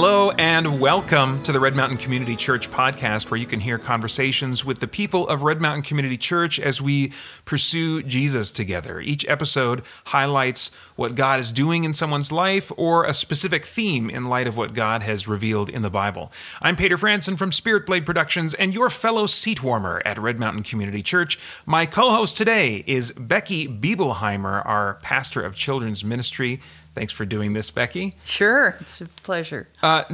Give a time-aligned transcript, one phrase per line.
[0.00, 4.64] Hello and welcome to the Red Mountain Community Church podcast, where you can hear conversations
[4.64, 7.12] with the people of Red Mountain Community Church as we
[7.44, 9.02] pursue Jesus together.
[9.02, 14.24] Each episode highlights what God is doing in someone's life or a specific theme in
[14.24, 16.32] light of what God has revealed in the Bible.
[16.62, 20.62] I'm Peter Franson from Spirit Blade Productions and your fellow seat warmer at Red Mountain
[20.62, 21.38] Community Church.
[21.66, 26.58] My co host today is Becky Biebelheimer, our pastor of children's ministry.
[26.94, 28.16] Thanks for doing this, Becky.
[28.24, 29.68] Sure, it's a pleasure.
[29.82, 30.04] Uh,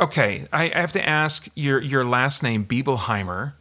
[0.00, 3.52] okay, I, I have to ask your your last name, Biebelheimer.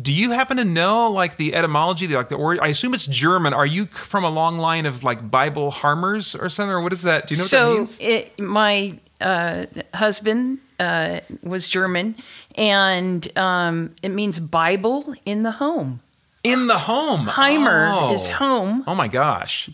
[0.00, 3.52] Do you happen to know like the etymology, like the or I assume it's German.
[3.54, 7.02] Are you from a long line of like Bible harmers or something, or what is
[7.02, 7.26] that?
[7.26, 8.00] Do you know so what that means?
[8.00, 12.16] It, my uh, husband uh, was German,
[12.56, 16.00] and um, it means Bible in the home.
[16.42, 17.26] In the home.
[17.26, 18.14] Heimer oh.
[18.14, 18.84] is home.
[18.86, 19.68] Oh my gosh.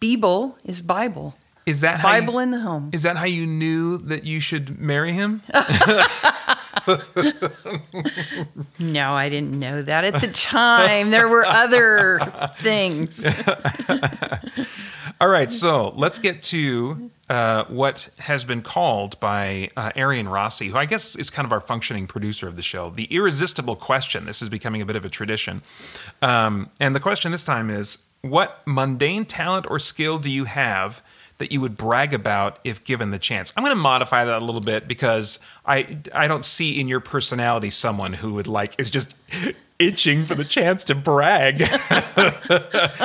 [0.00, 1.34] Bibel is Bible.
[1.68, 2.88] Is that Bible how you, in the home?
[2.92, 5.42] Is that how you knew that you should marry him?
[8.78, 11.10] no, I didn't know that at the time.
[11.10, 12.20] there were other
[12.56, 13.26] things.
[15.20, 20.68] All right, so let's get to uh, what has been called by uh, Arian Rossi,
[20.68, 24.24] who I guess is kind of our functioning producer of the show, the irresistible question.
[24.24, 25.60] This is becoming a bit of a tradition.
[26.22, 31.02] Um, and the question this time is What mundane talent or skill do you have?
[31.38, 33.52] That you would brag about if given the chance.
[33.56, 37.00] I'm going to modify that a little bit because I I don't see in your
[37.00, 39.16] personality someone who would like is just
[39.78, 41.62] itching for the chance to brag.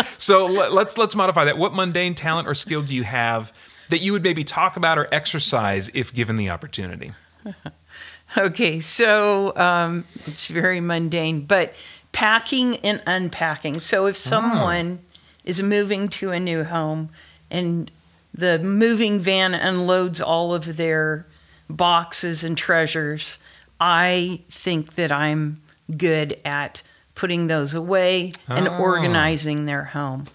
[0.18, 1.58] so let's let's modify that.
[1.58, 3.54] What mundane talent or skill do you have
[3.90, 7.12] that you would maybe talk about or exercise if given the opportunity?
[8.38, 11.74] okay, so um, it's very mundane, but
[12.12, 13.80] packing and unpacking.
[13.80, 15.20] So if someone oh.
[15.44, 17.10] is moving to a new home
[17.52, 17.92] and
[18.34, 21.26] the moving van unloads all of their
[21.70, 23.40] boxes and treasures.
[23.80, 25.62] I think that I'm
[25.98, 26.82] good at
[27.16, 28.78] putting those away and oh.
[28.78, 30.28] organizing their home.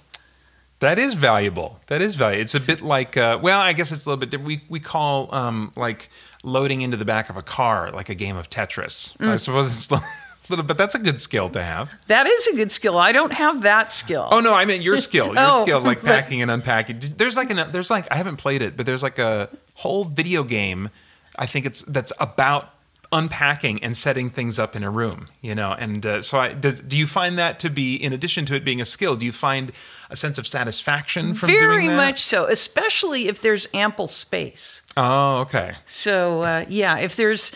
[0.81, 1.81] That is valuable.
[1.89, 2.43] That is valuable.
[2.43, 4.47] It's a bit like, uh, well, I guess it's a little bit different.
[4.47, 6.09] We, we call um, like
[6.45, 9.17] loading into the back of a car like a game of Tetris.
[9.17, 9.29] Mm.
[9.29, 10.07] I suppose it's little,
[10.49, 11.93] but that's a good skill to have.
[12.07, 12.99] That is a good skill.
[12.99, 14.29] I don't have that skill.
[14.31, 15.27] Oh no, I meant your skill.
[15.35, 17.01] Your oh, skill, like packing and unpacking.
[17.17, 20.43] There's like an there's like I haven't played it, but there's like a whole video
[20.43, 20.91] game.
[21.39, 22.71] I think it's that's about
[23.11, 25.29] unpacking and setting things up in a room.
[25.41, 28.47] You know, and uh, so I does, do you find that to be in addition
[28.47, 29.17] to it being a skill?
[29.17, 29.73] Do you find
[30.11, 31.97] a sense of satisfaction from Very doing that?
[31.97, 34.83] much so, especially if there's ample space.
[34.97, 35.75] Oh, okay.
[35.87, 37.53] So uh, yeah, if there's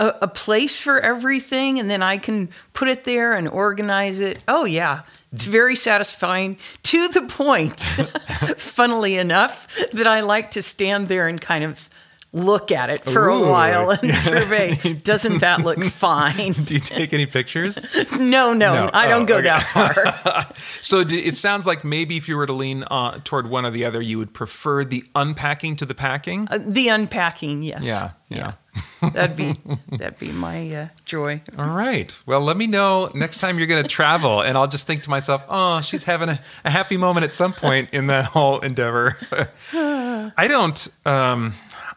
[0.00, 4.38] a, a, place for everything and then I can put it there and organize it.
[4.48, 5.02] Oh, yeah.
[5.32, 7.80] It's very satisfying to the point,
[8.56, 11.88] funnily enough, that I like to stand there and kind of
[12.32, 13.44] look at it for Ooh.
[13.44, 14.74] a while and survey.
[14.94, 16.52] Doesn't that look fine?
[16.52, 17.84] Do you take any pictures?
[18.12, 19.46] no, no, no, I don't oh, go okay.
[19.46, 20.46] that far.
[20.82, 23.84] so it sounds like maybe if you were to lean uh, toward one or the
[23.84, 26.48] other, you would prefer the unpacking to the packing.
[26.50, 27.82] Uh, the unpacking, yes.
[27.82, 28.38] Yeah, yeah.
[28.38, 28.52] yeah
[29.00, 29.54] that'd be
[29.88, 31.40] that'd be my uh, joy.
[31.58, 32.14] All right.
[32.26, 35.10] Well, let me know next time you're going to travel, and I'll just think to
[35.10, 39.16] myself, "Oh, she's having a, a happy moment at some point in that whole endeavor."
[39.72, 40.88] I don't.
[41.04, 41.54] Um,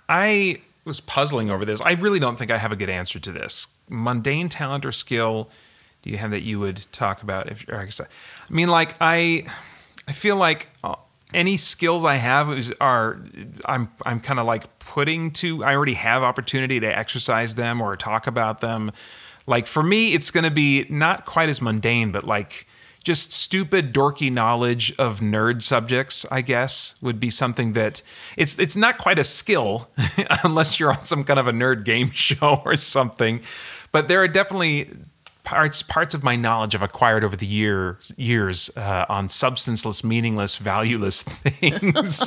[0.10, 1.82] I was puzzling over this.
[1.82, 3.68] I really don't think I have a good answer to this.
[3.90, 5.50] Mundane talent or skill
[6.02, 7.50] do you have that you would talk about?
[7.50, 7.88] If I
[8.50, 9.46] mean, like I,
[10.08, 10.96] I feel like uh,
[11.34, 13.20] any skills I have is, are
[13.66, 17.96] I'm I'm kind of like putting to I already have opportunity to exercise them or
[17.98, 18.92] talk about them.
[19.46, 22.68] Like for me, it's going to be not quite as mundane, but like
[23.04, 28.02] just stupid dorky knowledge of nerd subjects i guess would be something that
[28.36, 29.90] it's it's not quite a skill
[30.44, 33.40] unless you're on some kind of a nerd game show or something
[33.94, 34.90] but there are definitely
[35.48, 40.58] parts parts of my knowledge I've acquired over the year years uh, on substanceless, meaningless,
[40.58, 42.20] valueless things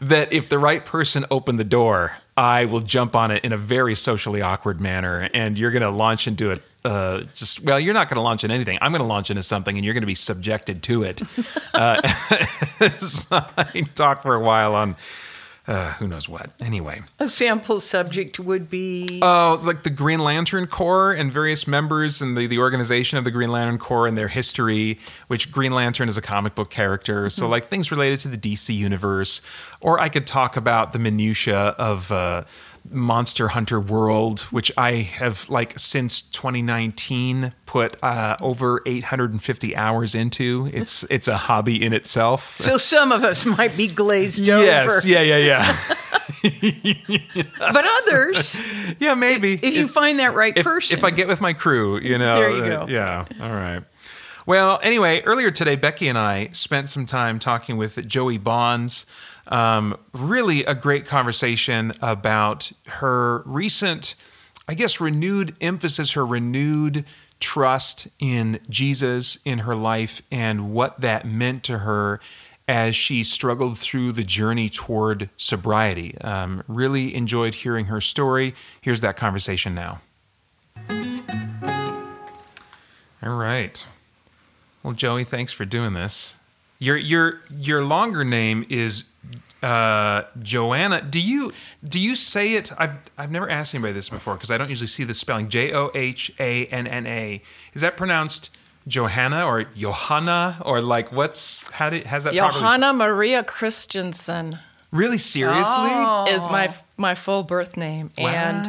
[0.00, 3.58] that if the right person opened the door, I will jump on it in a
[3.58, 6.62] very socially awkward manner, and you're going to launch into it.
[6.82, 8.78] Uh, just well, you're not going to launch into anything.
[8.80, 11.20] I'm going to launch into something, and you're going to be subjected to it.
[11.74, 12.00] uh,
[13.58, 14.96] I talk for a while on
[15.66, 16.50] uh, who knows what.
[16.60, 21.66] Anyway, a sample subject would be oh, uh, like the Green Lantern Corps and various
[21.66, 24.98] members and the, the organization of the Green Lantern Corps and their history.
[25.28, 27.50] Which Green Lantern is a comic book character, so mm-hmm.
[27.50, 29.42] like things related to the DC universe.
[29.80, 32.10] Or I could talk about the minutia of.
[32.10, 32.44] Uh,
[32.88, 40.70] Monster Hunter World, which I have like since 2019 put uh, over 850 hours into.
[40.72, 42.56] It's it's a hobby in itself.
[42.56, 45.08] So some of us might be glazed yes, over.
[45.08, 45.76] yeah, yeah, yeah.
[47.58, 48.56] but others,
[48.98, 49.54] Yeah, maybe.
[49.54, 50.96] if you find that right if, person.
[50.98, 52.40] if I get with my crew, you know.
[52.40, 52.92] There you uh, go.
[52.92, 53.26] yeah.
[53.40, 53.82] All right.
[54.46, 59.06] Well, anyway, earlier today, Becky and I spent some time talking with Joey Bonds.
[59.50, 64.14] Um, really a great conversation about her recent,
[64.68, 67.04] I guess, renewed emphasis, her renewed
[67.40, 72.20] trust in Jesus in her life and what that meant to her
[72.68, 76.16] as she struggled through the journey toward sobriety.
[76.20, 78.54] Um, really enjoyed hearing her story.
[78.80, 80.00] Here's that conversation now.
[83.22, 83.84] All right.
[84.84, 86.36] Well, Joey, thanks for doing this.
[86.80, 89.04] Your your your longer name is
[89.62, 91.02] uh, Joanna.
[91.02, 91.52] Do you
[91.84, 92.72] do you say it?
[92.78, 95.48] I've I've never asked anybody this before because I don't usually see the spelling.
[95.48, 97.42] J O H A N N A.
[97.74, 98.50] Is that pronounced
[98.88, 104.58] Johanna or Johanna or like what's how did has that properly- Johanna Maria Christensen
[104.90, 105.64] Really seriously?
[105.68, 106.24] Oh.
[106.28, 108.10] is my my full birth name.
[108.16, 108.66] And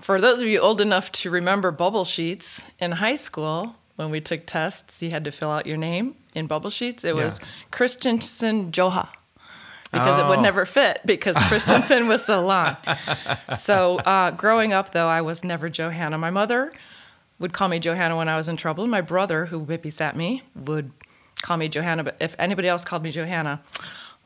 [0.00, 4.20] for those of you old enough to remember bubble sheets in high school, when we
[4.20, 7.02] took tests, you had to fill out your name in bubble sheets.
[7.04, 7.46] It was Yeah.
[7.72, 9.08] Christensen Joha.
[9.90, 10.28] Because it Oh.
[10.28, 12.76] would never fit because Christensen was so long.
[13.56, 16.16] So uh, growing up, though, I was never Johanna.
[16.18, 16.72] My mother
[17.40, 18.86] would call me Johanna when I was in trouble.
[18.86, 20.92] My brother, who babysat me, would
[21.42, 22.04] call me Johanna.
[22.04, 23.60] But if anybody else called me Johanna,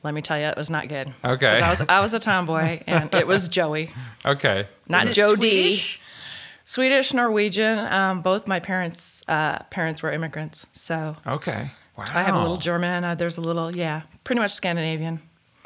[0.03, 1.13] let me tell you, it was not good.
[1.25, 1.61] Okay.
[1.63, 3.91] I was I was a tomboy, and it was Joey,
[4.27, 4.67] Okay.
[4.89, 5.77] not it Jody.
[5.77, 6.01] Swedish?
[6.65, 7.79] Swedish, Norwegian.
[7.79, 11.71] Um, both my parents uh, parents were immigrants, so Okay.
[11.97, 12.05] Wow.
[12.09, 13.05] I have a little German.
[13.05, 15.21] Uh, there's a little, yeah, pretty much Scandinavian.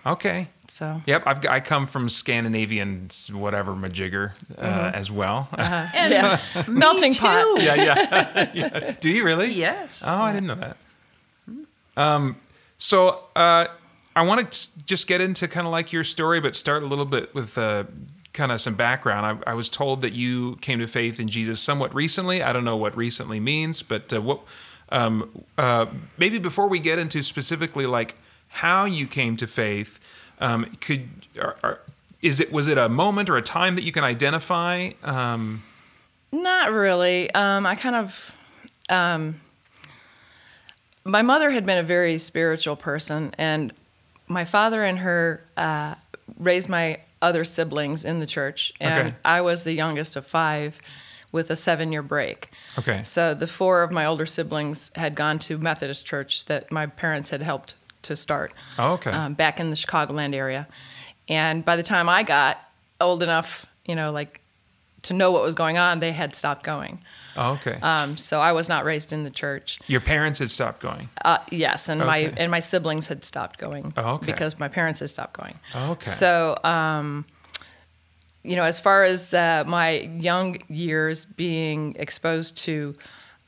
[0.05, 0.49] Okay.
[0.69, 4.95] So Yep, I've, I come from Scandinavian, whatever majigger uh, Mm-hmm.
[4.97, 5.49] as well.
[5.57, 7.63] And yeah, melting pot.
[7.63, 8.95] yeah, yeah, yeah.
[9.01, 9.53] Do you really?
[9.53, 10.03] Yes.
[10.05, 10.77] Oh, I didn't know that.
[11.97, 12.37] Um,
[12.79, 13.67] so uh,
[14.15, 17.05] I want to just get into kind of like your story, but start a little
[17.07, 17.85] bit with uh,
[18.37, 19.43] kind of some background.
[19.47, 22.43] I, I was told that you came to faith in Jesus somewhat recently.
[22.43, 24.41] I don't know what recently means, but uh, what
[24.91, 25.87] um, uh,
[26.17, 28.15] maybe before we get into specifically like
[28.49, 29.99] how you came to faith,
[30.39, 31.09] um, could
[31.41, 31.81] are, are,
[32.23, 34.91] is it was it a moment or a time that you can identify?
[35.03, 35.65] Um,
[36.31, 37.31] Not really.
[37.33, 38.37] Um, I kind of.
[38.89, 39.41] Um,
[41.05, 43.73] my mother had been a very spiritual person, and
[44.29, 45.95] my father and her uh,
[46.39, 49.17] raised my other siblings in the church, and Okay.
[49.25, 50.79] I was the youngest of five,
[51.33, 52.51] with a seven-year break.
[52.79, 53.03] Okay.
[53.03, 57.31] So the four of my older siblings had gone to Methodist church that my parents
[57.31, 58.53] had helped to start.
[58.79, 59.11] Oh, okay.
[59.11, 60.69] Um, back in the Chicagoland area,
[61.29, 62.61] and by the time I got
[63.01, 64.41] old enough, you know, like
[65.03, 67.01] to know what was going on, they had stopped going.
[67.37, 67.75] Oh, okay.
[67.83, 69.79] Um, so I was not raised in the church.
[69.87, 71.09] your parents had stopped going.
[71.25, 74.27] Uh, yes, and my and my siblings had stopped going Oh, okay.
[74.27, 75.59] because my parents had stopped going.
[75.75, 76.11] Oh, okay.
[76.11, 77.25] So, um,
[78.43, 82.95] you know, as far as uh, my young years being exposed to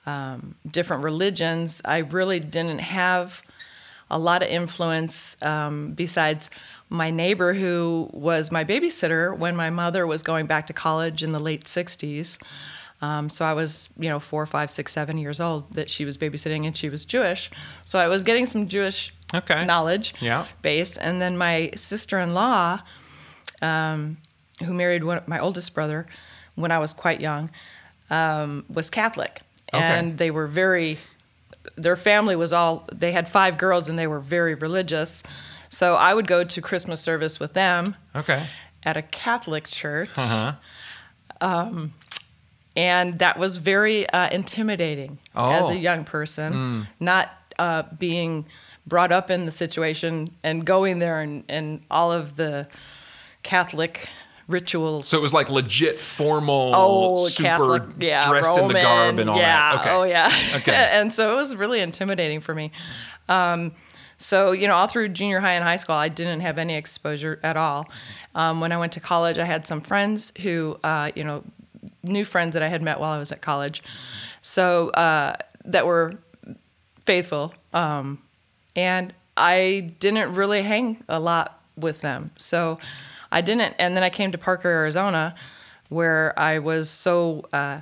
[0.06, 3.42] um, different religions, I really didn't have
[4.10, 6.48] a lot of influence um, besides
[6.88, 11.32] my neighbor who was my babysitter when my mother was going back to college in
[11.32, 12.38] the late 60s.
[13.00, 16.18] Um, so I was, you know, four, five, six, seven years old that she was
[16.18, 17.48] babysitting and she was Jewish.
[17.84, 19.64] So I was getting some Jewish Okay.
[19.64, 20.46] knowledge Yeah.
[20.62, 20.96] base.
[20.96, 22.80] And then my sister in law,
[23.62, 24.16] um,
[24.64, 26.06] who married one, my oldest brother
[26.56, 27.50] when I was quite young,
[28.10, 29.42] um, was Catholic.
[29.72, 29.84] Okay.
[29.84, 30.98] And they were very,
[31.76, 35.22] their family was all, they had five girls and they were very religious.
[35.68, 38.46] So I would go to Christmas service with them Okay.
[38.82, 40.08] at a Catholic church.
[40.16, 40.52] Uh
[41.40, 41.80] huh.
[42.78, 45.70] And that was very uh, intimidating as Oh.
[45.70, 48.46] a young person, not uh, being
[48.86, 52.68] brought up in the situation and going there and, and all of the
[53.42, 54.08] Catholic
[54.46, 55.08] rituals.
[55.08, 59.28] So it was like legit formal, Oh, super Catholic, yeah, dressed in the garb and
[59.28, 59.80] all yeah, that.
[59.80, 59.90] Okay.
[59.90, 60.32] Oh, yeah.
[60.58, 60.72] Okay.
[60.92, 62.70] and so it was really intimidating for me.
[63.28, 63.72] Um,
[64.18, 67.38] so you know, all through junior high and high school, I didn't have any exposure
[67.42, 67.88] at all.
[68.36, 71.42] Um, when I went to college, I had some friends who, uh, you know,
[72.08, 73.82] new friends that I had met while I was at college,
[74.42, 75.34] so uh,
[75.64, 76.12] that were
[77.04, 77.54] faithful.
[77.72, 78.22] Um,
[78.76, 82.30] and I didn't really hang a lot with them.
[82.36, 82.78] So
[83.30, 83.74] I didn't.
[83.78, 85.34] And then I came to Parker, Arizona,
[85.88, 87.80] where I was so uh,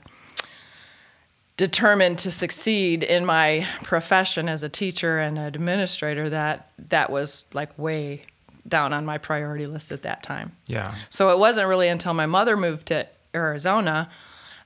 [1.57, 7.77] determined to succeed in my profession as a teacher and administrator that that was like
[7.79, 8.23] way
[8.69, 10.53] down on my priority list at that time.
[10.67, 10.95] Yeah.
[11.09, 13.07] So it wasn't really until my mother moved to
[13.37, 14.09] Arizona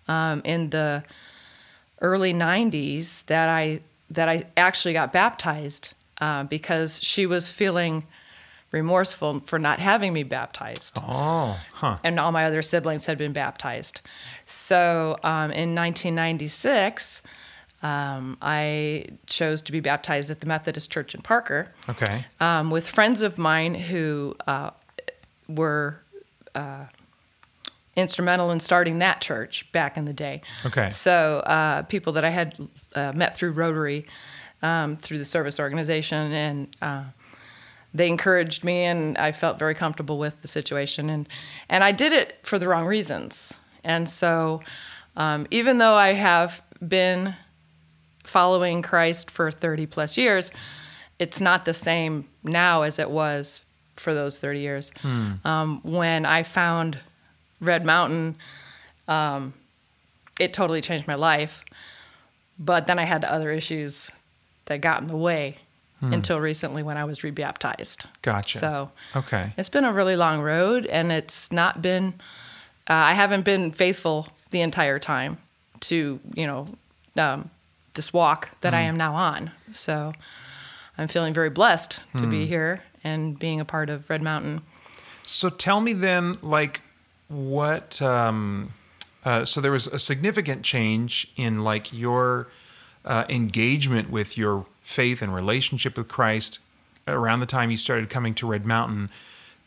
[0.09, 1.03] um, in the
[2.01, 8.05] early '90s that I that I actually got baptized uh, because she was feeling
[8.73, 10.97] remorseful for not having me baptized.
[10.97, 11.97] Oh, huh.
[12.05, 14.01] And all my other siblings had been baptized.
[14.45, 17.23] So um, in 1996,
[17.83, 22.27] um, I chose to be baptized at the Methodist Church in Parker Okay.
[22.41, 24.71] um, with friends of mine who uh,
[25.49, 26.01] were
[26.55, 26.85] uh,
[28.01, 30.43] instrumental in starting that church back in the day.
[30.67, 30.91] Okay.
[30.91, 32.59] So uh, people that I had
[32.95, 34.05] uh, met through Rotary,
[34.63, 37.05] um, through the service organization, and uh,
[37.95, 41.29] they encouraged me, and I felt very comfortable with the situation, and
[41.69, 43.55] and I did it for the wrong reasons,
[43.85, 44.61] and so
[45.17, 47.35] um, even though I have been
[48.25, 50.53] following Christ for 30 plus years,
[51.19, 53.61] it's not the same now as it was
[53.97, 54.93] for those 30 years.
[55.45, 56.99] Um, when I found
[57.61, 58.37] Red Mountain,
[59.09, 59.53] um,
[60.39, 61.65] it totally changed my life.
[62.59, 64.11] But then I had other issues
[64.67, 65.57] that got in the way
[66.03, 68.07] until recently when I was rebaptized.
[68.23, 68.57] Gotcha.
[68.59, 69.53] So Okay.
[69.59, 72.15] it's been a really long road, and it's not been.
[72.89, 75.37] Uh, I haven't been faithful the entire time
[75.81, 76.67] to you know
[77.19, 77.51] um,
[77.93, 79.51] this walk that I am now on.
[79.73, 80.13] So
[80.97, 84.63] I'm feeling very blessed to be here and being a part of Red Mountain.
[85.27, 86.81] So tell me then, like,
[87.31, 88.03] what?
[88.03, 88.75] Um,
[89.25, 92.49] uh, so there was a significant change in like your
[93.05, 96.59] uh, engagement with your faith and relationship with Christ
[97.07, 99.11] around the time you started coming to Red Mountain.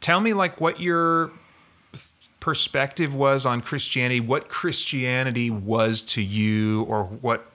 [0.02, 1.32] Tell me, like, what your
[2.44, 7.50] perspective was on Christianity, what Christianity was to you, or what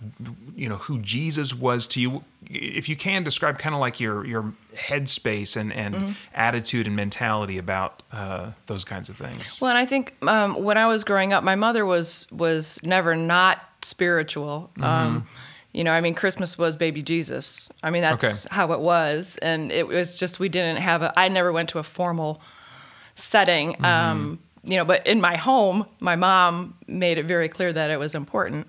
[0.56, 2.24] you know who Jesus was to you.
[2.48, 7.58] If you can describe kind of like your your headspace and and attitude and mentality
[7.58, 9.60] about uh, those kinds of things.
[9.60, 13.14] Well, and I think um, when I was growing up, my mother was was never
[13.14, 14.70] not spiritual.
[14.80, 15.26] Um,
[15.74, 17.68] you know, I mean, Christmas was baby Jesus.
[17.82, 18.54] I mean, that's Okay.
[18.56, 21.12] how it was, and it was just we didn't have a.
[21.14, 22.40] I never went to a formal
[23.16, 23.84] setting.
[23.84, 27.98] Um, you know, but in my home, my mom made it very clear that it
[27.98, 28.68] was important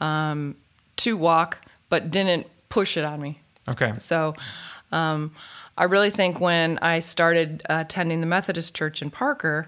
[0.00, 0.56] um,
[0.96, 3.38] to walk, but didn't push it on me.
[3.68, 3.92] Okay.
[3.98, 4.34] So
[4.92, 5.32] um,
[5.76, 9.66] I really think when I started attending the Methodist Church in Parker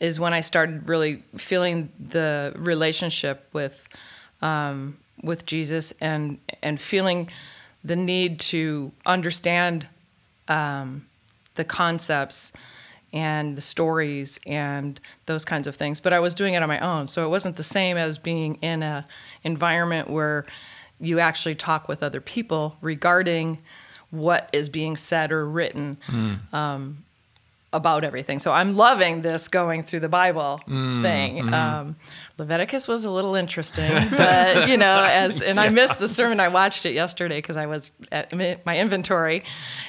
[0.00, 3.86] is when I started really feeling the relationship with
[4.40, 7.28] um, with Jesus and and feeling
[7.84, 9.86] the need to understand
[10.48, 11.06] um,
[11.56, 12.52] the concepts
[13.14, 16.00] and the stories and those kinds of things.
[16.00, 18.56] But I was doing it on my own, so it wasn't the same as being
[18.56, 19.06] in a
[19.44, 20.44] environment where
[21.00, 23.58] you actually talk with other people regarding
[24.10, 25.96] what is being said or written
[26.52, 27.04] um,
[27.72, 28.38] about everything.
[28.38, 30.60] So I'm loving this going through the Bible
[31.02, 31.52] thing.
[31.52, 31.96] Um,
[32.38, 36.40] Leviticus was a little interesting, but you know, as and I missed the sermon.
[36.40, 38.32] I watched it yesterday because I was at
[38.66, 39.44] my inventory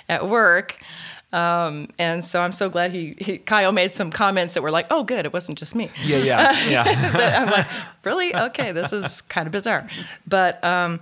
[0.10, 0.78] at work.
[1.34, 4.88] Um, and so I'm so glad he, he Kyle made some comments that were like,
[4.90, 7.44] "Oh, good, it wasn't just me." Yeah, yeah, yeah.
[7.44, 7.68] I'm like,
[8.04, 8.34] really?
[8.34, 9.86] Okay, this is kind of bizarre.
[10.26, 11.02] But um,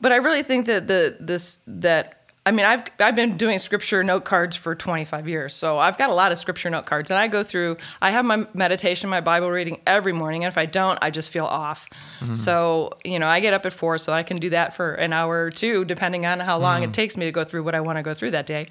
[0.00, 2.12] but I really think that the this that
[2.46, 6.08] I mean I've I've been doing scripture note cards for 25 years, so I've got
[6.10, 7.76] a lot of scripture note cards, and I go through.
[8.00, 11.28] I have my meditation, my Bible reading every morning, and if I don't, I just
[11.28, 11.88] feel off.
[12.34, 15.12] So you know, I get up at four, so I can do that for an
[15.12, 17.80] hour or two, depending on how long it takes me to go through what I
[17.80, 18.68] want to go through that day.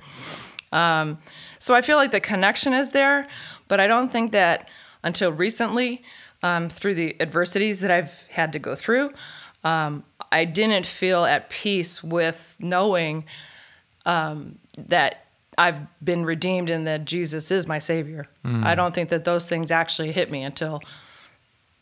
[0.71, 1.17] Um,
[1.59, 3.27] so I feel like the connection is there,
[3.67, 4.69] but I don't think that
[5.03, 6.03] until recently,
[6.43, 9.11] um, through the adversities that I've had to go through,
[9.63, 13.25] um, I didn't feel at peace with knowing
[14.05, 15.25] um, that
[15.57, 18.27] I've been redeemed and that Jesus is my Savior.
[18.43, 20.81] I don't think that those things actually hit me until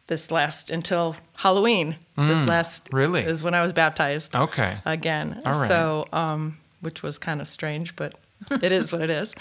[0.07, 1.95] this last until Halloween.
[2.15, 3.23] This last really?
[3.23, 4.77] is when I was baptized Okay.
[4.85, 5.41] again.
[5.45, 5.67] All right.
[5.67, 8.13] So, um, which was kind of strange, but
[8.61, 9.33] it is what it is.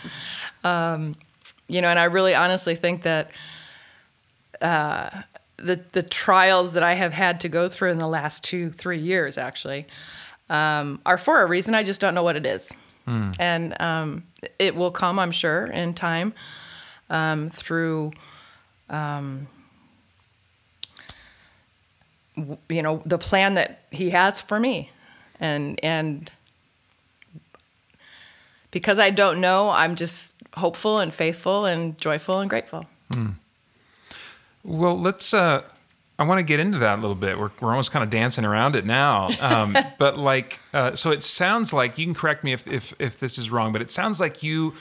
[0.65, 1.17] Um,
[1.69, 3.31] you know, and I really honestly think that
[4.61, 5.23] uh,
[5.57, 8.99] the the trials that I have had to go through in the last two three
[8.99, 9.87] years actually
[10.51, 11.75] um, are for a reason.
[11.75, 12.71] I just don't know what it is,
[13.39, 14.25] and um,
[14.59, 16.35] it will come, I'm sure, in time
[17.11, 18.13] um, through.
[18.91, 19.47] Um,
[22.69, 24.91] you know the plan that he has for me
[25.39, 26.33] and and
[28.73, 32.87] because I don't know, I'm just hopeful and faithful and joyful and grateful.
[34.65, 35.33] Well, let's.
[35.33, 35.63] Uh,
[36.19, 37.39] I want to get into that a little bit.
[37.39, 39.29] We're we're almost kind of dancing around it now.
[39.41, 43.19] Um, but like, uh, so it sounds like you can correct me if if if
[43.19, 44.75] this is wrong, but it sounds like you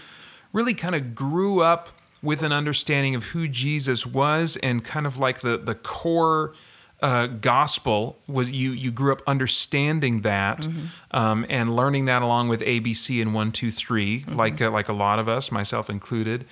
[0.53, 1.89] really kind of grew up
[2.21, 6.53] with an understanding of who Jesus was and kind of like the the core
[7.01, 10.67] uh, gospel was you you grew up understanding that
[11.11, 14.93] um, and learning that along with ABC and one two three, like uh, like a
[14.93, 16.45] lot of us, myself included.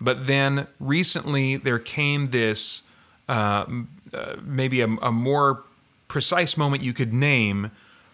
[0.00, 2.82] But then recently there came this
[3.28, 3.64] uh,
[4.12, 5.64] uh, maybe a, a more
[6.08, 7.70] precise moment you could name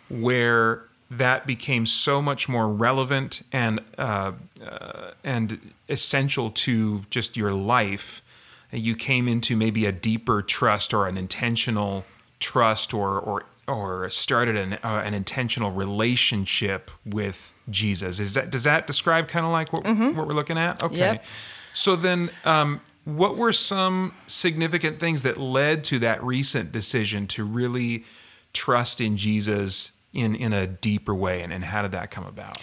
[0.08, 4.32] where that became so much more relevant and uh,
[4.64, 8.22] uh, and essential to just your life.
[8.72, 12.04] You came into maybe a deeper trust or an intentional
[12.38, 18.20] trust, or or or started an uh, an intentional relationship with Jesus.
[18.20, 20.82] Is that does that describe kind of like what what we're looking at?
[20.82, 20.96] Okay.
[20.96, 21.24] Yep.
[21.72, 27.44] So then, um, what were some significant things that led to that recent decision to
[27.44, 28.04] really
[28.52, 32.58] trust in Jesus in in a deeper way, and, and how did that come about?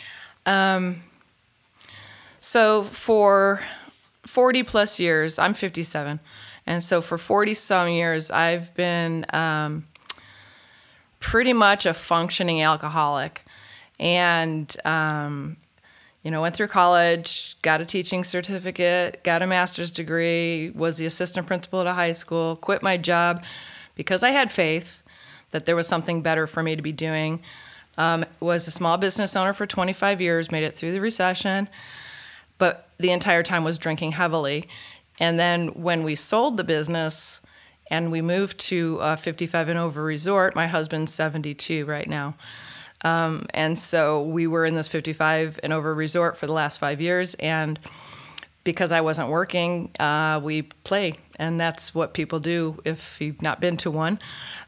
[0.45, 1.03] Um,
[2.39, 3.61] So for
[4.27, 6.19] 40 plus years, I'm 57.
[6.65, 9.88] And so for 40 some years, I've been um,
[11.19, 13.46] pretty much a functioning alcoholic.
[14.00, 15.57] And, um,
[16.24, 21.05] you know, went through college, got a teaching certificate, got a master's degree, was the
[21.05, 23.43] assistant principal at a high school, quit my job
[23.96, 25.03] because I had faith
[25.51, 27.41] that there was something better for me to be doing.
[27.98, 31.67] Um, was a small business owner for 25 years, made it through the recession
[32.57, 34.67] but the entire time was drinking heavily.
[35.19, 37.39] And then when we sold the business
[37.89, 42.35] and we moved to a 55 and over resort, my husband's 72 right now.
[43.03, 46.99] Um, and so we were in this 55 and over resort for the last five
[46.99, 47.35] years.
[47.35, 47.79] And
[48.63, 51.13] because I wasn't working, uh, we play.
[51.37, 54.19] And that's what people do if you've not been to one.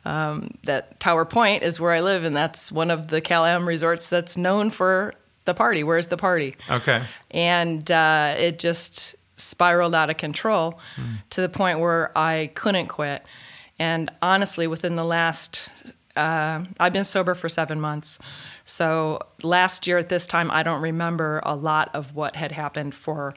[0.05, 3.67] Um, that Tower Point is where I live, and that's one of the Cal Am
[3.67, 5.13] resorts that's known for
[5.49, 5.83] the party.
[5.83, 6.55] Where's the party?
[6.69, 7.01] Okay.
[7.31, 10.79] and uh, it just spiraled out of control
[11.31, 13.23] to the point where I couldn't quit.
[13.79, 15.69] And honestly, within the last,
[16.15, 18.19] uh, I've been sober for seven months.
[18.65, 22.93] So last year at this time, I don't remember a lot of what had happened
[22.93, 23.33] for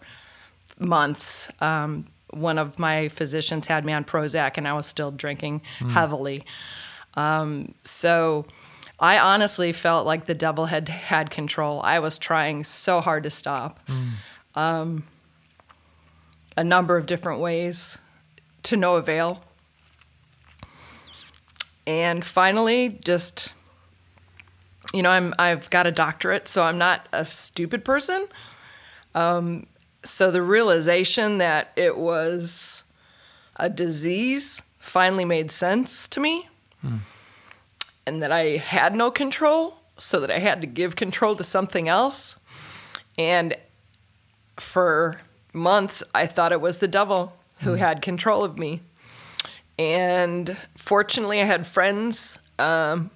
[0.78, 1.48] months.
[1.60, 6.44] Um, one of my physicians had me on Prozac, and I was still drinking heavily.
[7.14, 8.46] Um, so
[9.02, 11.80] I honestly felt like the devil had had control.
[11.82, 13.80] I was trying so hard to stop.
[14.54, 15.02] Um,
[16.56, 17.98] a number of different ways
[18.64, 19.42] to no avail.
[21.84, 23.52] And finally, just
[24.94, 28.28] you know, I'm I've got a doctorate, so I'm not a stupid person.
[29.16, 29.66] Um,
[30.04, 32.84] so the realization that it was
[33.56, 36.48] a disease finally made sense to me
[38.06, 41.88] and that I had no control, so that I had to give control to something
[41.88, 42.36] else.
[43.18, 43.56] And
[44.58, 45.20] for
[45.52, 48.80] months, I thought it was the devil who had control of me.
[49.78, 53.10] And fortunately, I had friends um,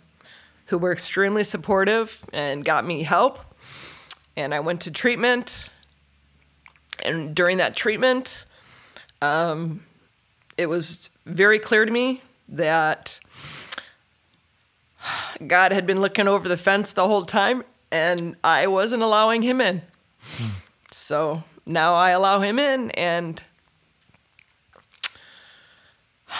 [0.66, 3.38] who were extremely supportive and got me help.
[4.36, 5.70] And I went to treatment.
[7.02, 8.46] And during that treatment,
[9.22, 9.84] um,
[10.56, 13.20] it was very clear to me that
[15.46, 19.60] God had been looking over the fence the whole time, and I wasn't allowing him
[19.60, 19.82] in.
[20.90, 23.42] So now I allow him in, and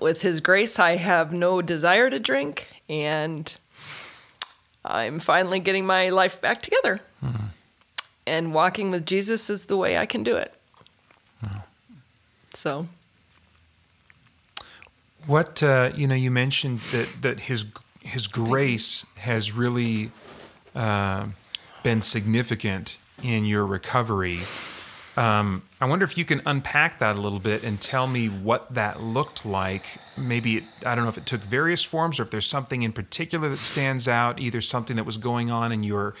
[0.00, 3.56] with his grace, I have no desire to drink, and
[4.84, 7.00] I'm finally getting my life back together.
[8.26, 10.54] And walking with Jesus is the way I can do it.
[12.54, 12.86] So.
[15.26, 17.64] What uh, you know, you mentioned that that his
[18.00, 20.10] his grace has really
[20.74, 21.26] uh,
[21.82, 24.38] been significant in your recovery.
[25.16, 28.72] Um, I wonder if you can unpack that a little bit and tell me what
[28.74, 29.84] that looked like.
[30.16, 32.92] Maybe it, I don't know if it took various forms or if there's something in
[32.92, 36.14] particular that stands out, either something that was going on in your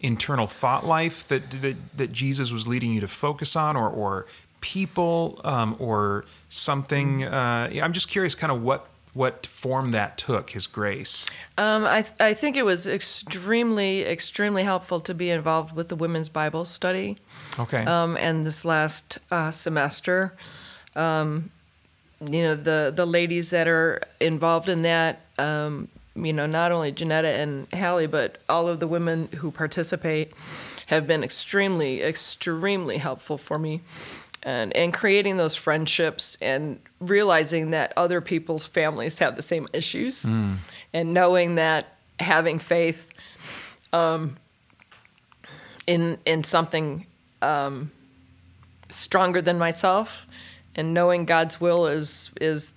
[0.00, 4.26] internal thought life that that, that Jesus was leading you to focus on, or or
[4.60, 7.24] people, um, or something.
[7.24, 10.50] Uh, I'm just curious, kind of what what form that took.
[10.50, 11.26] His grace.
[11.58, 16.28] Um, I, I think it was extremely, extremely helpful to be involved with the women's
[16.28, 17.18] Bible study.
[17.58, 17.84] Okay.
[17.84, 20.36] Um, and this last uh, semester,
[20.94, 21.50] um,
[22.20, 26.92] you know, the, the ladies that are involved in that, um, you know, not only
[26.92, 30.32] Janetta and Hallie, but all of the women who participate
[30.88, 33.80] have been extremely, extremely helpful for me.
[34.42, 40.24] And, and creating those friendships and realizing that other people's families have the same issues
[40.94, 43.08] and knowing that having faith
[43.92, 44.36] um,
[45.86, 47.04] in in something
[47.42, 47.90] um,
[48.88, 50.26] stronger than myself
[50.74, 52.72] and knowing God's will is is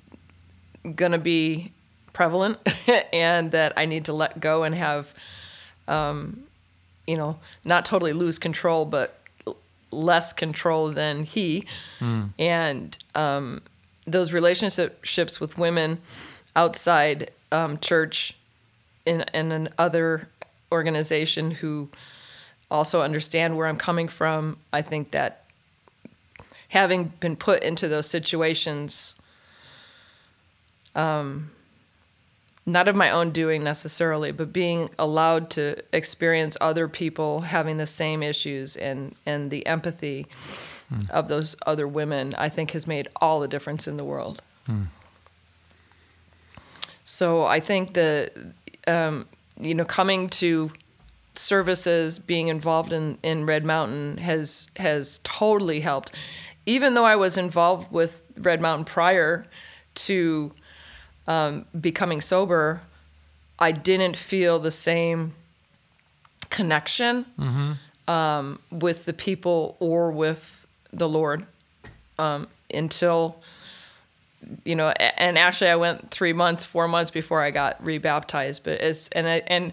[0.96, 1.72] going to be
[2.12, 2.58] prevalent
[3.14, 5.14] and that I need to let go and have,
[5.88, 6.44] um,
[7.08, 9.20] you know, not totally lose control, but
[9.94, 11.66] less control than he.
[12.40, 13.62] And um,
[14.06, 16.00] those relationships with women
[16.56, 18.36] outside um, church
[19.06, 20.28] in, in an other
[20.72, 21.90] organization who
[22.72, 25.46] also understand where I'm coming from, I think that
[26.70, 29.14] having been put into those situations,
[30.96, 31.52] um,
[32.66, 37.88] not of my own doing necessarily, but being allowed to experience other people having the
[37.88, 40.28] same issues and, and the empathy
[41.10, 44.42] of those other women, I think has made all the difference in the world.
[47.04, 48.32] So I think the,
[48.88, 49.26] um,
[49.60, 50.72] you know, coming to
[51.36, 56.14] services, being involved in, in Red Mountain has has totally helped.
[56.66, 59.46] Even though I was involved with Red Mountain prior
[59.96, 60.54] to
[61.28, 62.82] um, becoming sober,
[63.60, 65.34] I didn't feel the same
[66.50, 67.26] connection
[68.08, 71.46] um, with the people or with the Lord
[72.20, 73.38] um, until
[74.66, 78.74] you know and actually i went three months four months before i got rebaptized but
[78.82, 79.72] it's and I, and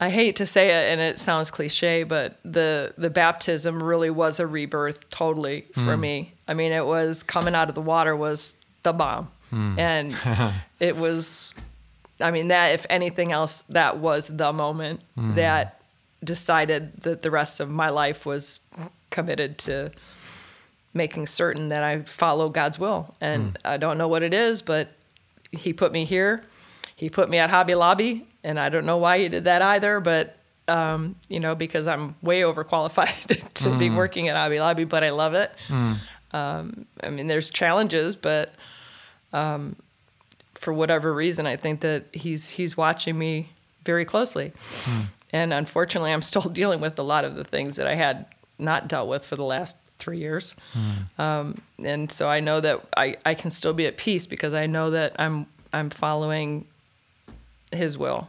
[0.00, 4.40] i hate to say it and it sounds cliche but the the baptism really was
[4.40, 6.32] a rebirth totally for me.
[6.48, 9.78] I mean it was coming out of the water was the bomb hmm.
[9.78, 10.16] and
[10.80, 11.54] it was
[12.20, 15.34] i mean that if anything else that was the moment hmm.
[15.34, 15.80] that
[16.22, 18.60] decided that the rest of my life was
[19.10, 19.90] committed to
[20.92, 23.14] making certain that I follow God's will.
[23.20, 23.56] And hmm.
[23.64, 24.88] I don't know what it is, but
[25.52, 26.44] He put me here.
[26.96, 30.00] He put me at Hobby Lobby, and I don't know why He did that either,
[30.00, 30.36] but
[30.68, 35.10] um, you know, because I'm way overqualified to be working at Hobby Lobby, but I
[35.10, 35.50] love it.
[36.32, 38.54] Um, I mean, there's challenges, but
[39.32, 39.76] um,
[40.54, 43.50] for whatever reason, I think that He's He's watching me
[43.84, 44.52] very closely.
[45.32, 48.26] And unfortunately, I'm still dealing with a lot of the things that I had
[48.58, 50.54] not dealt with for the last three years.
[51.18, 54.66] Um, and so I know that I, I can still be at peace because I
[54.66, 56.66] know that I'm I'm following
[57.72, 58.28] His will.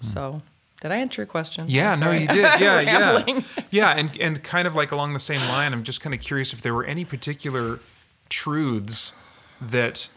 [0.00, 0.40] So
[0.80, 1.66] did I answer your question?
[1.68, 2.38] Yeah, no, you did.
[2.60, 3.40] Yeah, yeah,
[3.70, 6.52] yeah, and and kind of like along the same line, I'm just kind of curious
[6.52, 7.80] if there were any particular
[8.28, 9.12] truths
[9.60, 10.08] that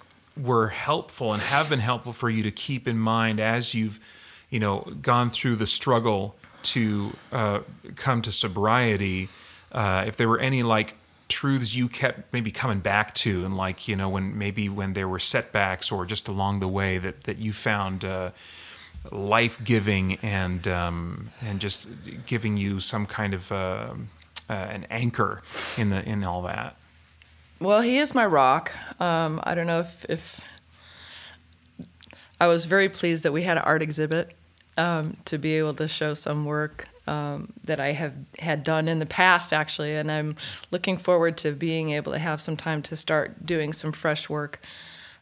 [0.41, 3.99] were helpful and have been helpful for you to keep in mind as you've,
[4.49, 7.59] you know, gone through the struggle to uh,
[7.95, 9.29] come to sobriety.
[9.71, 10.95] Uh, if there were any like
[11.27, 15.07] truths you kept maybe coming back to, and like you know when maybe when there
[15.07, 18.05] were setbacks or just along the way that that you found.
[18.05, 18.31] Uh,
[19.11, 21.89] life giving and um, and just
[22.25, 23.93] giving you some kind of uh,
[24.49, 25.41] uh, an anchor
[25.77, 26.75] in the in all that.
[27.59, 28.73] Well, he is my rock.
[28.99, 30.41] Um, I don't know if, if
[32.39, 34.35] I was very pleased that we had an art exhibit
[34.77, 38.99] um, to be able to show some work um, that I have had done in
[38.99, 40.35] the past, actually, and I'm
[40.71, 44.59] looking forward to being able to have some time to start doing some fresh work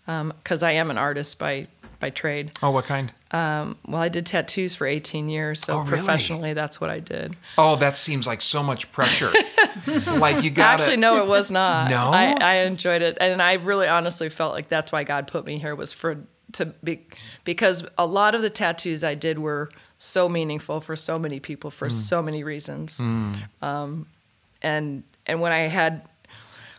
[0.05, 1.67] because I am an artist by
[2.01, 2.51] by trade.
[2.61, 3.13] Oh, what kind?
[3.31, 5.89] Um, well, I did tattoos for 18 years, so Oh, really?
[5.91, 7.37] professionally, that's what I did.
[7.57, 9.31] Oh, that seems like so much pressure.
[10.17, 10.83] like you got it.
[10.83, 11.89] Actually, no, it was not.
[11.89, 12.11] No?
[12.11, 15.57] I, I enjoyed it, and I really honestly felt like that's why God put me
[15.59, 16.17] here was for
[16.53, 17.05] to be
[17.45, 21.71] because a lot of the tattoos I did were so meaningful for so many people
[21.71, 22.99] for so many reasons.
[22.99, 24.07] Um,
[24.61, 26.01] and and when I had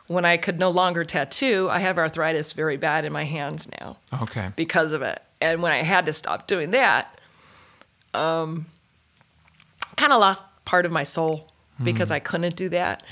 [0.08, 3.96] when I could no longer tattoo, I have arthritis very bad in my hands now
[4.22, 4.50] Okay.
[4.56, 5.22] because of it.
[5.40, 7.18] And when I had to stop doing that,
[8.14, 8.66] um,
[9.96, 11.48] kind of lost part of my soul
[11.82, 13.02] because I couldn't do that.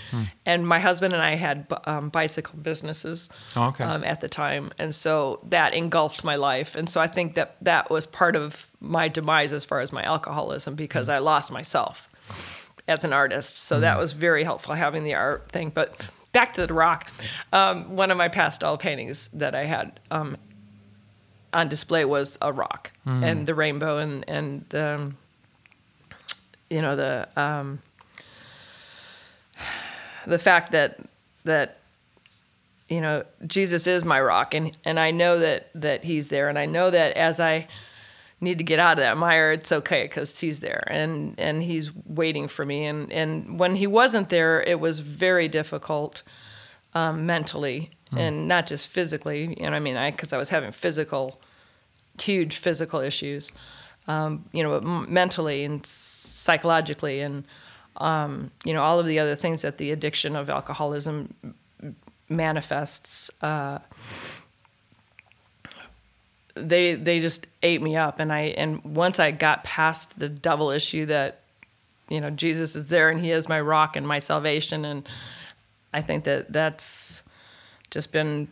[0.47, 3.83] And my husband and I had um, bicycle businesses Oh, okay.
[3.83, 6.77] um, at the time, and so that engulfed my life.
[6.77, 10.05] And so I think that that was part of my demise as far as my
[10.05, 12.09] alcoholism because I lost myself
[12.87, 13.57] as an artist.
[13.59, 15.71] So that was very helpful having the art thing.
[15.71, 15.97] But
[16.33, 17.11] back to the rock,
[17.53, 20.37] um, one of my pastel paintings that I had um,
[21.53, 25.17] on display was a rock and the rainbow and and um,
[26.69, 27.81] you know the um,
[30.27, 31.01] the fact that
[31.45, 31.79] that
[32.89, 36.59] you know Jesus is my rock and and I know that that he's there and
[36.59, 37.67] I know that as I
[38.41, 41.91] need to get out of that mire it's okay cuz he's there and and he's
[42.07, 46.23] waiting for me and and when he wasn't there it was very difficult
[46.95, 50.73] um, mentally and not just physically you know I mean I cuz I was having
[50.73, 51.41] physical
[52.21, 53.53] huge physical issues
[54.09, 57.45] um, you know m- mentally and psychologically and
[57.97, 61.35] um, you know all of the other things that the addiction of alcoholism
[62.31, 63.31] manifests.
[63.43, 63.79] Uh,
[66.69, 70.71] they they just ate me up, and I and once I got past the double
[70.71, 71.41] issue that,
[72.09, 75.09] you know, Jesus is there and He is my rock and my salvation, and
[75.93, 77.23] I think that that's
[77.91, 78.49] just been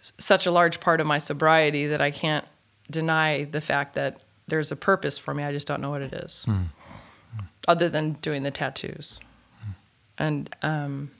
[0.00, 2.44] such a large part of my sobriety that I can't
[2.90, 5.44] deny the fact that there's a purpose for me.
[5.44, 6.66] I just don't know what it is, mm.
[7.68, 9.20] other than doing the tattoos.
[9.62, 9.74] Mm.
[10.18, 11.10] And, um,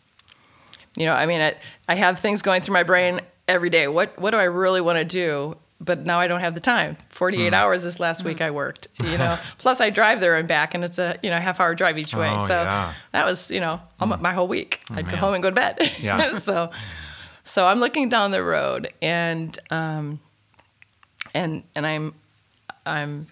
[0.96, 1.54] you know, I mean, I,
[1.88, 3.88] I have things going through my brain every day.
[3.88, 5.56] What, what do I really want to do?
[5.82, 6.96] But now I don't have the time.
[7.08, 7.56] 48 mm.
[7.56, 9.38] hours this last week I worked, you know.
[9.58, 12.14] Plus I drive there and back and it's a, you know, half hour drive each
[12.14, 12.28] way.
[12.30, 12.94] Oh, so yeah.
[13.12, 14.80] that was, you know, my whole week.
[14.90, 15.14] Oh, I'd man.
[15.14, 15.92] go home and go to bed.
[16.00, 16.38] Yeah.
[16.38, 16.70] so,
[17.44, 20.20] so I'm looking down the road and, um,
[21.34, 22.14] and, and I'm,
[22.84, 23.26] I'm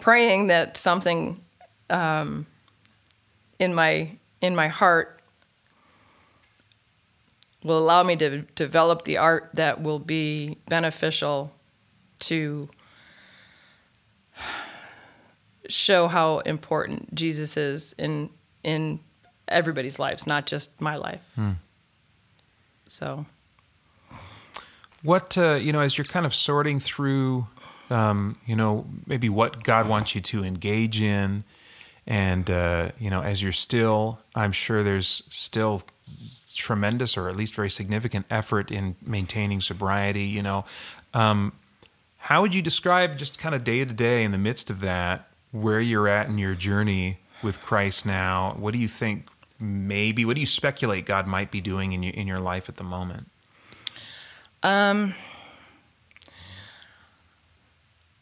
[0.00, 1.40] praying that something,
[1.88, 2.46] um,
[3.58, 4.10] in my,
[4.42, 5.13] in my heart
[7.64, 11.50] will allow me to develop the art that will be beneficial
[12.20, 12.68] to
[15.68, 18.30] show how important Jesus is in
[18.62, 19.00] in
[19.48, 21.22] everybody's lives, not just my life.
[21.34, 21.52] Hmm.
[22.86, 23.26] So,
[25.02, 27.46] what uh, you know, as you're kind of sorting through,
[27.90, 31.44] um, you know, maybe what God wants you to engage in,
[32.06, 35.82] and uh, you know, as you're still, I'm sure there's still
[36.54, 40.24] tremendous or at least very significant effort in maintaining sobriety.
[40.24, 40.64] You know,
[41.12, 41.52] um,
[42.18, 45.28] how would you describe just kind of day to day in the midst of that
[45.52, 48.56] where you're at in your journey with Christ now?
[48.58, 49.28] What do you think
[49.60, 52.76] maybe what do you speculate God might be doing in your in your life at
[52.76, 53.28] the moment?
[54.62, 55.14] Um,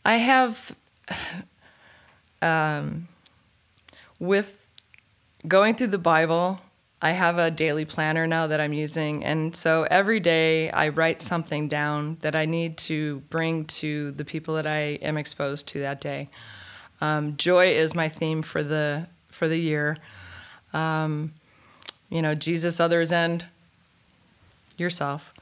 [0.04, 0.76] I have
[2.42, 3.06] um,
[4.18, 4.66] with
[5.46, 6.60] going through the Bible.
[7.02, 11.20] I have a daily planner now that I'm using, and so every day I write
[11.20, 15.80] something down that I need to bring to the people that I am exposed to
[15.80, 16.30] that day.
[17.00, 19.98] Um, joy is my theme for the for the year
[20.72, 21.32] um,
[22.08, 23.44] you know, Jesus, others, and
[24.76, 25.32] yourself.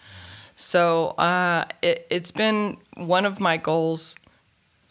[0.56, 4.16] So uh, it, it's been one of my goals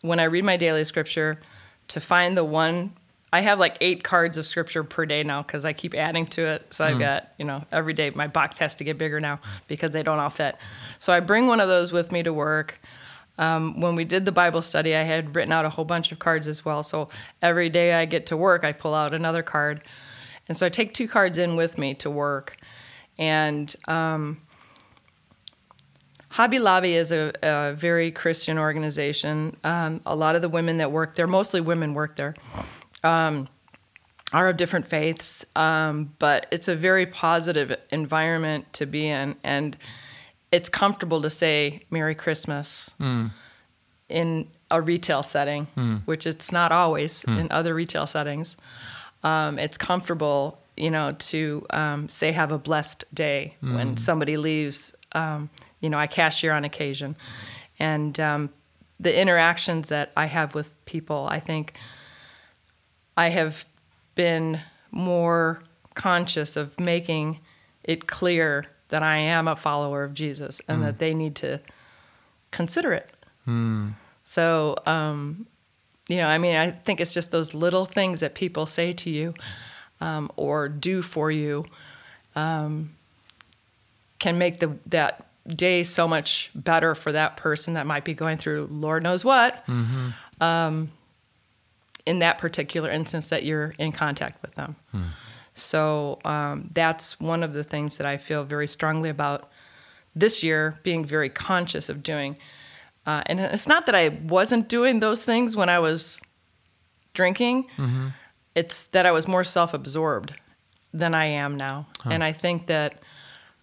[0.01, 1.39] when I read my daily scripture
[1.89, 2.93] to find the one.
[3.31, 6.47] I have like eight cards of scripture per day now because I keep adding to
[6.47, 6.73] it.
[6.73, 6.87] So mm.
[6.87, 7.01] I've hmm.
[7.01, 10.19] got, you know, every day my box has to get bigger now because they don't
[10.19, 10.57] all fit.
[10.97, 12.79] So I bring one of those with me to work.
[13.37, 16.19] Um, when we did the Bible study, I had written out a whole bunch of
[16.19, 16.83] cards as well.
[16.83, 17.09] So
[17.41, 19.81] every day I get to work, I pull out another card.
[20.47, 22.57] And so I take two cards in with me to work.
[23.17, 24.39] And um,
[26.31, 29.55] Hobby Lobby is a, a very Christian organization.
[29.63, 32.35] Um, a lot of the women that work there, mostly women work there,
[33.03, 33.47] um,
[34.33, 39.35] are of different faiths, um, but it's a very positive environment to be in.
[39.43, 39.75] And
[40.51, 43.31] it's comfortable to say Merry Christmas mm.
[44.07, 46.01] in a retail setting, mm.
[46.03, 47.39] which it's not always mm.
[47.39, 48.55] in other retail settings
[49.23, 53.75] um, it's comfortable, you know, to um, say have a blessed day mm.
[53.75, 54.95] when somebody leaves.
[55.13, 55.49] Um,
[55.81, 57.15] you know, I cashier on occasion,
[57.79, 58.49] and um,
[58.99, 61.73] the interactions that I have with people, I think
[63.19, 63.65] I have
[64.15, 65.61] been more
[65.93, 67.41] conscious of making
[67.83, 70.85] it clear that I am a follower of Jesus and mm.
[70.85, 71.59] that they need to
[72.51, 73.11] consider it.
[73.45, 73.95] Mm.
[74.23, 75.47] So um,
[76.07, 79.09] you know, I mean, I think it's just those little things that people say to
[79.09, 79.33] you
[79.99, 81.65] um, or do for you
[82.37, 82.95] um,
[84.19, 88.37] can make the that day so much better for that person that might be going
[88.37, 89.67] through Lord knows what.
[89.67, 90.41] Mm-hmm.
[90.41, 90.91] Um,
[92.09, 94.75] in that particular instance, that you're in contact with them.
[94.93, 95.03] Mm.
[95.53, 99.49] So um, that's one of the things that I feel very strongly about
[100.15, 102.37] this year, being very conscious of doing.
[103.05, 106.19] Uh, and it's not that I wasn't doing those things when I was
[107.13, 107.67] drinking.
[107.77, 108.07] Mm-hmm.
[108.55, 110.33] It's that I was more self-absorbed
[110.93, 112.09] than I am now, huh.
[112.13, 112.91] and I think that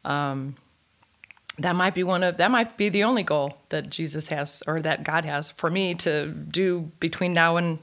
[0.04, 0.54] um,
[1.58, 4.80] that might be one of that might be the only goal that Jesus has or
[4.82, 7.78] that God has for me to do between now and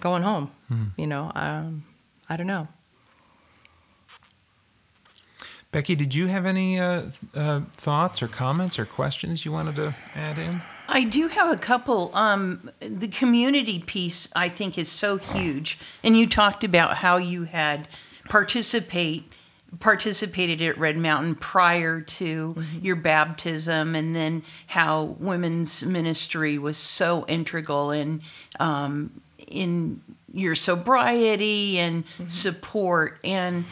[0.00, 0.50] going home.
[0.70, 1.00] Mm-hmm.
[1.00, 1.84] You know, um,
[2.28, 2.68] I don't know.
[5.70, 9.94] Becky, did you have any uh, uh, thoughts or comments or questions you wanted to
[10.14, 10.60] add in?
[10.86, 12.10] I do have a couple.
[12.14, 15.78] Um, the community piece, I think, is so huge.
[16.02, 17.88] And you talked about how you had
[18.28, 19.24] participate
[19.80, 22.84] participated at Red Mountain prior to mm-hmm.
[22.84, 28.20] your baptism, and then how women's ministry was so integral in
[28.60, 29.21] um,
[29.52, 30.00] in
[30.32, 32.26] your sobriety and mm-hmm.
[32.26, 33.18] support.
[33.22, 33.64] And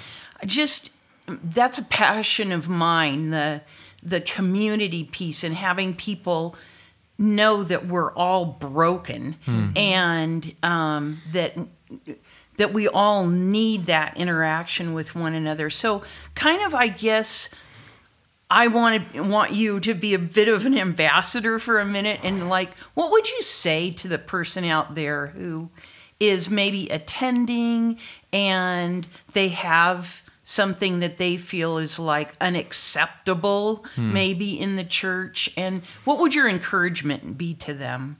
[0.47, 0.91] just
[1.27, 3.63] that's a passion of mine the
[4.03, 6.57] the community piece and having people
[7.19, 9.37] know that we're all broken
[9.77, 11.55] and um, that
[12.57, 16.03] that we all need that interaction with one another so
[16.35, 17.49] kind of i guess
[18.51, 22.21] I want to want you to be a bit of an ambassador for a minute
[22.25, 25.71] and like what would you say to the person out there who
[26.19, 27.99] is maybe attending
[28.33, 35.83] and they have something that they feel is like unacceptable maybe in the church and
[36.05, 38.19] what would your encouragement be to them?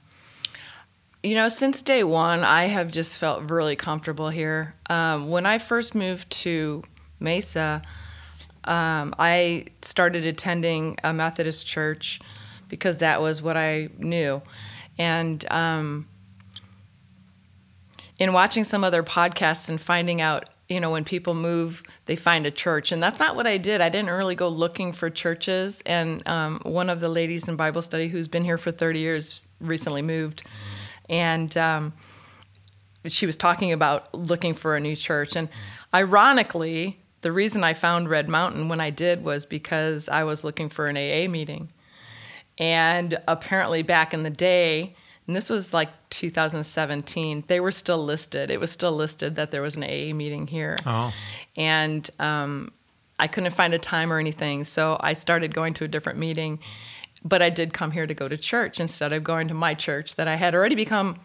[1.23, 4.73] You know, since day one, I have just felt really comfortable here.
[4.89, 6.83] Um, when I first moved to
[7.19, 7.83] Mesa,
[8.65, 12.19] um, I started attending a Methodist church
[12.67, 14.41] because that was what I knew.
[14.97, 16.07] And um,
[18.19, 22.45] in watching some other podcasts and finding out, you know, when people move, they find
[22.45, 22.91] a church.
[22.91, 23.81] And that's not what I did.
[23.81, 25.81] I didn't really go looking for churches.
[25.85, 29.41] And um, one of the ladies in Bible study who's been here for 30 years
[29.59, 30.43] recently moved.
[31.09, 31.93] And um,
[33.05, 35.35] she was talking about looking for a new church.
[35.35, 35.49] And
[35.93, 40.69] ironically, the reason I found Red Mountain when I did was because I was looking
[40.69, 41.69] for an AA meeting.
[42.57, 44.95] And apparently, back in the day,
[45.27, 48.49] and this was like 2017, they were still listed.
[48.49, 50.77] It was still listed that there was an AA meeting here.
[50.85, 51.13] Oh.
[51.55, 52.71] And um,
[53.19, 56.59] I couldn't find a time or anything, so I started going to a different meeting.
[57.23, 60.15] But I did come here to go to church instead of going to my church
[60.15, 61.19] that I had already become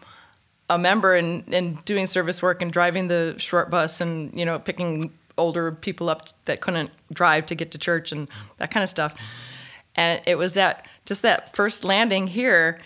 [0.69, 4.59] a member and, and doing service work and driving the short bus and you know
[4.59, 8.89] picking older people up that couldn't drive to get to church and that kind of
[8.89, 9.15] stuff.
[9.95, 12.79] And it was that just that first landing here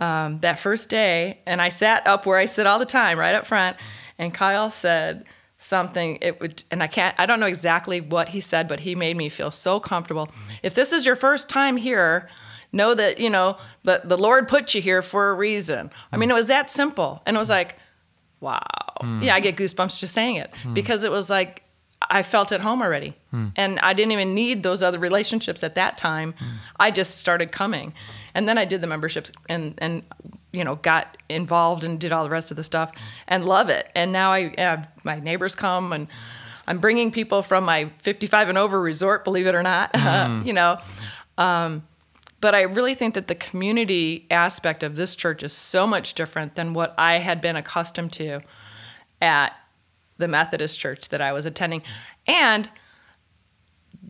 [0.00, 3.34] um, that first day and i sat up where i sit all the time right
[3.34, 3.76] up front
[4.18, 8.40] and kyle said something it would and i can't i don't know exactly what he
[8.40, 10.28] said but he made me feel so comfortable.
[10.62, 12.28] If this is your first time here
[12.72, 15.90] know that you know that the lord put you here for a reason.
[16.10, 17.76] I mean it was that simple and it was like
[18.40, 18.60] wow.
[19.00, 19.22] Hmm.
[19.22, 20.74] Yeah i get goosebumps just saying it hmm.
[20.74, 21.62] because it was like
[22.10, 23.16] i felt at home already.
[23.30, 23.48] Hmm.
[23.56, 26.34] And i didn't even need those other relationships at that time.
[26.78, 27.94] I just started coming.
[28.34, 30.02] And then i did the memberships and and
[30.52, 32.92] you know got involved and did all the rest of the stuff
[33.28, 33.88] and love it.
[33.94, 36.08] And now i have my neighbors come and
[36.66, 39.90] i'm bringing people from my 55 and over resort believe it or not
[40.46, 40.78] you know
[41.36, 41.82] um,
[42.44, 46.56] but I really think that the community aspect of this church is so much different
[46.56, 48.42] than what I had been accustomed to
[49.22, 49.54] at
[50.18, 51.82] the Methodist church that I was attending.
[52.26, 52.68] And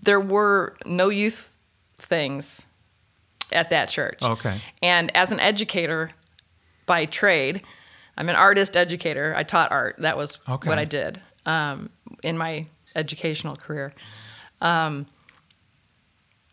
[0.03, 1.57] there were no youth
[1.99, 2.67] things
[3.53, 4.19] at that church.
[4.21, 4.61] Okay.
[4.83, 6.11] And as an educator
[6.87, 7.63] by trade,
[8.19, 9.33] I'm an artist educator.
[9.37, 9.95] I taught art.
[10.01, 10.69] That was Okay.
[10.69, 11.89] what I did um,
[12.25, 12.67] in my
[12.97, 13.95] educational career.
[14.61, 15.07] Um,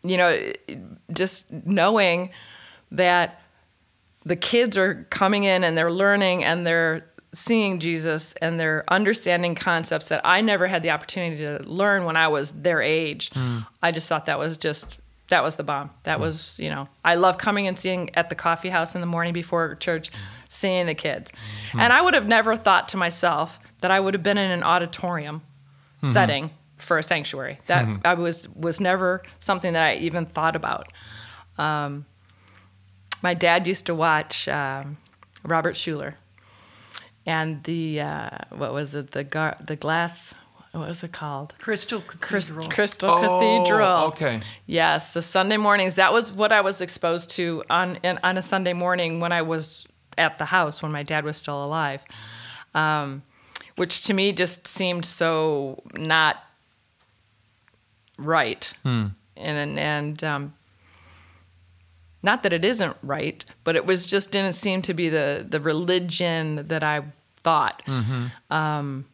[0.02, 0.52] you know,
[1.12, 2.30] just knowing
[2.90, 3.40] that
[4.24, 9.54] the kids are coming in and they're learning and they're seeing Jesus and they're understanding
[9.54, 13.30] concepts that I never had the opportunity to learn when I was their age.
[13.32, 13.60] Hmm.
[13.82, 15.90] I just thought that was just that was the bomb.
[16.02, 16.22] That hmm.
[16.22, 19.32] was, you know, I love coming and seeing at the coffee house in the morning
[19.32, 20.16] before church, hmm.
[20.48, 21.32] seeing the kids.
[21.72, 24.62] And I would have never thought to myself that I would have been in an
[24.62, 25.42] auditorium
[26.12, 26.50] setting
[26.82, 27.58] for a sanctuary.
[27.66, 30.88] That I was was never something that I even thought about.
[31.58, 32.06] Um,
[33.22, 34.96] my dad used to watch um,
[35.44, 36.14] Robert Schuller,
[37.26, 40.34] and the uh, what was it the gar- the glass
[40.72, 42.70] what was it called Crystal Cathedral.
[42.70, 43.98] Crystal Oh, Cathedral.
[44.12, 44.40] okay.
[44.66, 45.96] Yes, so Sunday mornings.
[45.96, 49.42] That was what I was exposed to on in, on a Sunday morning when I
[49.42, 52.02] was at the house when my dad was still alive,
[52.74, 53.22] um,
[53.76, 56.36] which to me just seemed so not
[58.18, 58.72] right.
[59.36, 60.54] And and um,
[62.22, 65.60] not that it isn't right, but it was just didn't seem to be the the
[65.60, 67.02] religion that I
[67.36, 67.82] thought.
[68.50, 69.06] Um,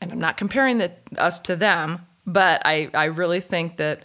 [0.00, 4.02] and I'm not comparing the, us to them, but I, I really think that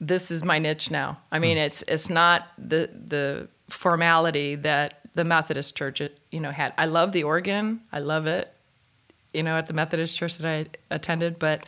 [0.00, 1.18] this is my niche now.
[1.30, 6.72] I mean, it's it's not the the formality that the Methodist Church you know had.
[6.76, 8.52] I love the organ, I love it,
[9.32, 11.64] you know, at the Methodist Church that I attended, but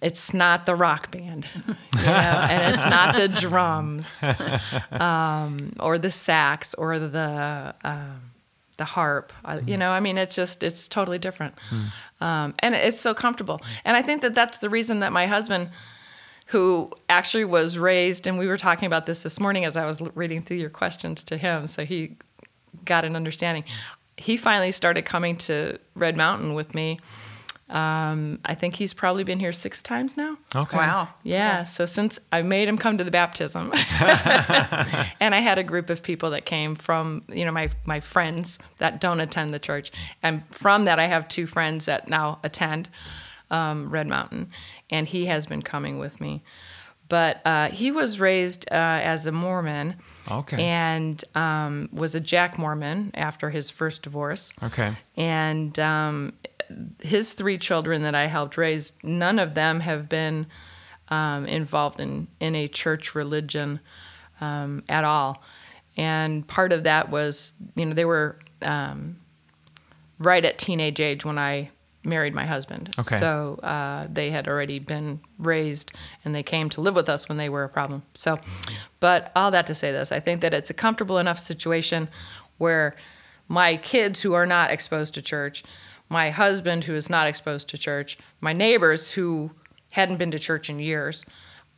[0.00, 4.22] it's not the rock band, you know, and it's not the drums,
[4.92, 8.30] um, or the sax, or the um,
[8.76, 9.32] the harp.
[9.44, 11.54] I, you know, I mean, it's just it's totally different,
[12.20, 13.60] um, and it's so comfortable.
[13.84, 15.70] And I think that that's the reason that my husband,
[16.46, 20.00] who actually was raised, and we were talking about this this morning as I was
[20.14, 22.16] reading through your questions to him, so he
[22.84, 23.64] got an understanding.
[24.16, 26.98] He finally started coming to Red Mountain with me
[27.70, 30.38] Um, I think he's probably been here six times now.
[30.54, 30.76] Okay.
[30.76, 31.08] Wow.
[31.22, 31.64] Yeah.
[31.64, 33.72] So since I made him come to the baptism,
[35.20, 38.58] and I had a group of people that came from, you know, my my friends
[38.78, 39.92] that don't attend the church,
[40.22, 42.88] and from that I have two friends that now attend
[43.50, 44.50] um, Red Mountain,
[44.90, 46.42] and he has been coming with me.
[47.08, 49.96] But uh, he was raised uh, as a Mormon.
[50.30, 50.62] Okay.
[50.62, 54.52] And um, was a Jack Mormon after his first divorce.
[54.62, 54.94] Okay.
[55.16, 56.34] And um,
[57.02, 60.46] his three children that I helped raise, none of them have been
[61.08, 63.80] um, involved in, in a church religion
[64.40, 65.42] um, at all.
[65.96, 69.16] And part of that was, you know, they were um,
[70.18, 71.70] right at teenage age when I
[72.04, 72.94] married my husband.
[72.98, 73.18] Okay.
[73.18, 75.92] So uh, they had already been raised
[76.24, 78.02] and they came to live with us when they were a problem.
[78.14, 78.38] So,
[79.00, 82.08] but all that to say this, I think that it's a comfortable enough situation
[82.58, 82.94] where
[83.48, 85.64] my kids who are not exposed to church,
[86.08, 89.50] my husband who is not exposed to church, my neighbors who
[89.92, 91.24] hadn't been to church in years,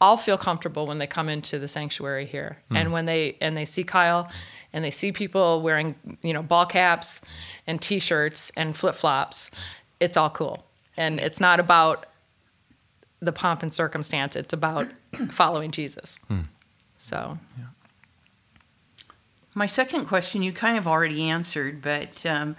[0.01, 2.59] all feel comfortable when they come into the sanctuary here.
[2.71, 4.31] And when they and they see Kyle
[4.73, 7.21] and they see people wearing, you know, ball caps
[7.67, 9.51] and t-shirts and flip-flops,
[10.01, 10.65] it's all cool.
[10.97, 12.07] And it's not about
[13.21, 14.89] the pomp and circumstance, it's about
[15.31, 16.19] following Jesus.
[16.97, 17.39] So,
[19.55, 22.57] My second question you kind of already answered, but um,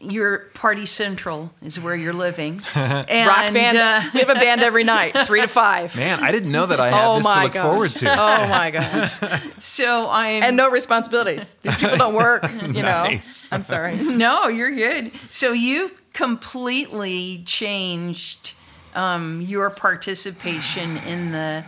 [0.00, 2.62] your Party Central is where you're living.
[2.74, 3.78] and, rock band.
[3.78, 5.96] uh, we have a band every night, 3 to 5.
[5.96, 7.62] Man, I didn't know that I had oh this my to look gosh.
[7.62, 8.12] forward to.
[8.12, 9.42] Oh my gosh.
[9.58, 11.54] so I'm and no responsibilities.
[11.62, 13.04] These people don't work, you know.
[13.04, 13.48] Nice.
[13.50, 13.96] I'm sorry.
[13.96, 15.12] No, you're good.
[15.30, 18.54] So you've completely changed
[18.94, 21.64] um, your participation in the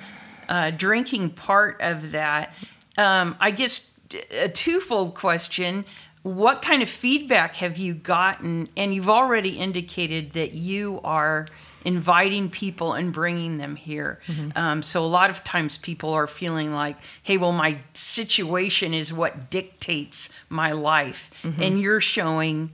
[0.48, 2.54] uh, drinking part of that.
[2.96, 3.90] Um, I guess
[4.30, 5.84] a twofold question.
[6.24, 8.68] What kind of feedback have you gotten?
[8.76, 11.46] And you've already indicated that you are
[11.84, 14.18] inviting people and bringing them here.
[14.26, 14.56] Mm-hmm.
[14.56, 19.12] Um, so a lot of times people are feeling like, hey, well, my situation is
[19.12, 21.30] what dictates my life.
[21.42, 21.62] Mm-hmm.
[21.62, 22.72] And you're showing,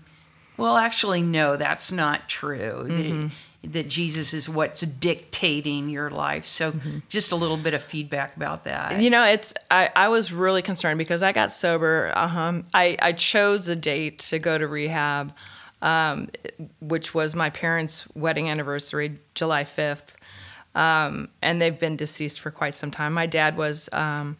[0.56, 2.84] well, actually, no, that's not true.
[2.86, 3.30] That,
[3.62, 6.46] that Jesus is what's dictating your life.
[6.46, 6.72] So
[7.08, 9.00] just a little bit of feedback about that.
[9.00, 12.12] You know, it's I, I was really concerned because I got sober.
[12.14, 12.62] Uh-huh.
[12.72, 15.34] I, I chose a date to go to rehab,
[15.82, 16.30] um,
[16.80, 20.14] which was my parents' wedding anniversary, July 5th.
[20.74, 23.12] Um, and they've been deceased for quite some time.
[23.12, 24.36] My dad was um,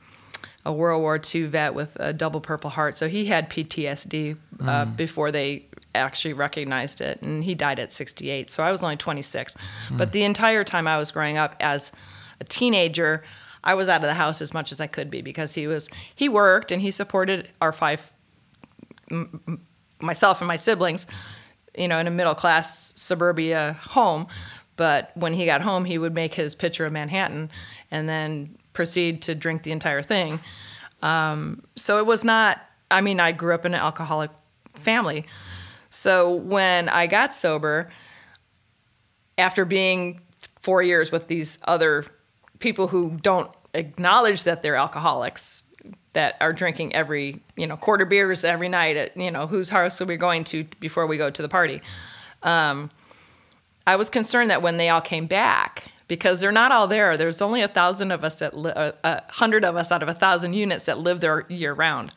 [0.65, 4.85] a World War II vet with a double Purple Heart, so he had PTSD uh,
[4.85, 8.51] before they actually recognized it, and he died at 68.
[8.51, 9.57] So I was only 26.
[9.93, 11.93] But the entire time I was growing up as
[12.41, 13.23] a teenager,
[13.63, 15.89] I was out of the house as much as I could be because he was
[16.15, 18.13] he worked and he supported our five
[19.11, 19.61] m-
[20.01, 21.07] myself and my siblings,
[21.77, 24.27] you know, in a middle class suburbia home.
[24.77, 27.51] But when he got home, he would make his pitcher of Manhattan
[27.91, 30.41] and then proceed to drink the entire thing.
[31.03, 32.61] Um, so it was not,
[32.91, 34.31] I mean, I grew up in an alcoholic
[34.73, 35.27] family.
[35.91, 37.91] So when I got sober,
[39.37, 40.21] after being
[40.61, 42.05] four years with these other
[42.59, 45.65] people who don't acknowledge that they're alcoholics,
[46.13, 50.01] that are drinking every, you know, quarter beers every night at, you know, whose house
[50.01, 51.81] are we going to before we go to the party?
[52.43, 52.91] Um,
[53.87, 57.17] I was concerned that when they all came back, because they're not all there.
[57.17, 60.09] There's only a thousand of us that, li- uh, a hundred of us out of
[60.09, 62.11] a thousand units that live there year round.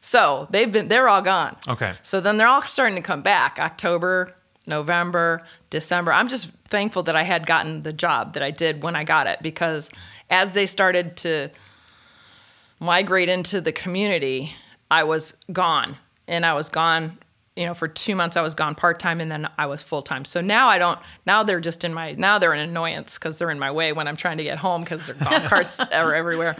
[0.00, 1.56] So they've been, they're all gone.
[1.68, 1.94] Okay.
[2.02, 4.34] So then they're all starting to come back October,
[4.66, 6.12] November, December.
[6.12, 9.26] I'm just thankful that I had gotten the job that I did when I got
[9.26, 9.90] it because
[10.30, 11.50] as they started to
[12.78, 14.54] migrate into the community,
[14.90, 15.96] I was gone.
[16.26, 17.18] And I was gone,
[17.60, 20.00] you know, for two months I was gone part time and then I was full
[20.00, 20.24] time.
[20.24, 23.50] So now I don't, now they're just in my, now they're an annoyance because they're
[23.50, 26.56] in my way when I'm trying to get home because their golf carts are everywhere.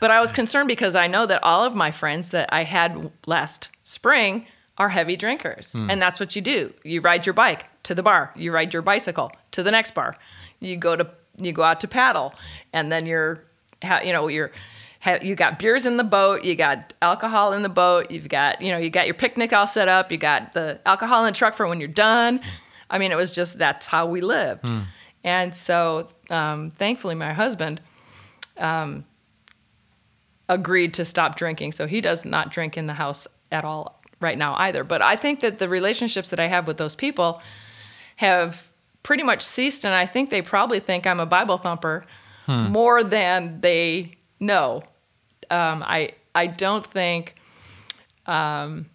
[0.00, 3.12] But I was concerned because I know that all of my friends that I had
[3.26, 4.46] last spring
[4.78, 5.72] are heavy drinkers.
[5.72, 5.90] Hmm.
[5.90, 6.72] And that's what you do.
[6.82, 10.16] You ride your bike to the bar, you ride your bicycle to the next bar.
[10.60, 12.32] You go to, you go out to paddle
[12.72, 13.44] and then you're,
[14.02, 14.50] you know, you're,
[15.22, 18.70] you got beers in the boat, you got alcohol in the boat, you've got, you
[18.70, 21.54] know, you got your picnic all set up, you got the alcohol in the truck
[21.54, 22.40] for when you're done.
[22.88, 24.68] I mean, it was just that's how we lived.
[25.24, 27.80] And so, um, thankfully, my husband
[28.58, 29.04] um,
[30.48, 31.72] agreed to stop drinking.
[31.72, 34.84] So he does not drink in the house at all right now either.
[34.84, 37.40] But I think that the relationships that I have with those people
[38.16, 38.68] have
[39.02, 39.84] pretty much ceased.
[39.84, 42.04] And I think they probably think I'm a Bible thumper
[42.46, 44.82] more than they know.
[45.52, 47.36] Um, I, I don't think.
[48.26, 48.86] Um,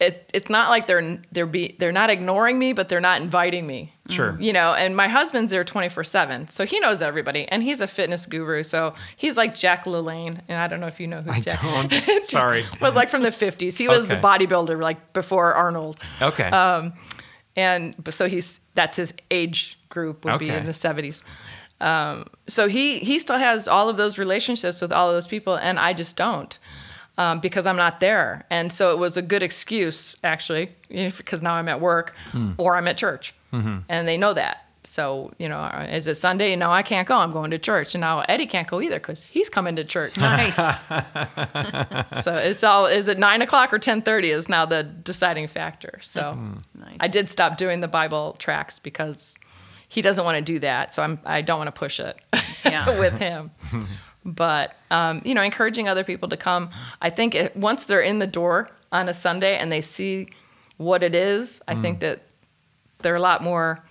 [0.00, 3.66] it, it's not like they're they're be they're not ignoring me, but they're not inviting
[3.66, 3.92] me.
[4.08, 4.36] Sure.
[4.40, 6.48] You know, and my husband's there 24 7.
[6.48, 7.46] So he knows everybody.
[7.48, 8.62] And he's a fitness guru.
[8.62, 10.40] So he's like Jack LaLanne.
[10.48, 11.92] And I don't know if you know who I Jack don't.
[12.24, 12.64] Sorry.
[12.80, 13.76] was like from the 50s.
[13.76, 16.00] He was the bodybuilder like before Arnold.
[16.22, 16.48] Okay.
[16.48, 16.94] Um,
[17.54, 21.22] and so he's that's his age group would be in the 70s.
[21.80, 25.54] Um, so he he still has all of those relationships with all of those people,
[25.56, 26.58] and I just don't
[27.18, 28.46] um, because I'm not there.
[28.50, 32.14] And so it was a good excuse actually, because now I'm at work
[32.58, 34.64] or I'm at church, and they know that.
[34.82, 36.56] So you know, is it Sunday?
[36.56, 37.18] No, I can't go.
[37.18, 40.16] I'm going to church, and now Eddie can't go either because he's coming to church.
[40.16, 40.56] Nice.
[42.24, 45.98] so it's all is it nine o'clock or ten thirty is now the deciding factor.
[46.00, 46.38] So
[46.74, 46.96] Nice.
[46.98, 49.34] I did stop doing the Bible tracks because
[49.90, 50.94] he doesn't want to do that.
[50.94, 52.18] So I'm I don't want to push it
[52.64, 52.98] Yeah.
[53.04, 53.50] with him.
[54.24, 56.70] but um, you know, encouraging other people to come.
[57.02, 60.28] I think it, once they're in the door on a Sunday and they see
[60.78, 62.22] what it is, I think that
[63.00, 63.82] they're a lot more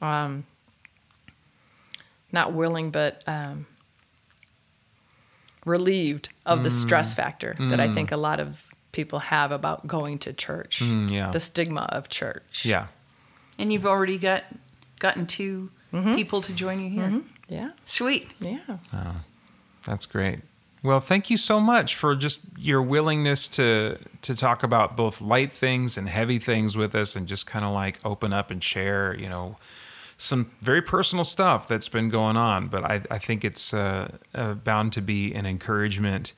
[0.00, 0.44] um,
[2.32, 3.66] not willing, but um,
[5.64, 8.62] relieved of the stress factor that I think a lot of
[8.92, 10.80] people have about going to church.
[10.80, 11.30] Mm, yeah.
[11.30, 12.64] The stigma of church.
[12.66, 12.88] yeah.
[13.58, 14.42] and you've already got
[15.02, 16.14] gotten 2 Mm-hmm.
[16.14, 17.20] people to join you here.
[17.50, 17.72] Yeah.
[17.84, 18.32] Sweet.
[18.40, 18.78] Yeah.
[19.86, 20.38] That's great.
[20.82, 25.52] Well, thank you so much for just your willingness to to talk about both light
[25.52, 29.14] things and heavy things with us, and just kind of like open up and share,
[29.14, 29.56] you know,
[30.16, 32.68] some very personal stuff that's been going on.
[32.68, 36.32] But I, I think it's uh, uh, bound to be an encouragement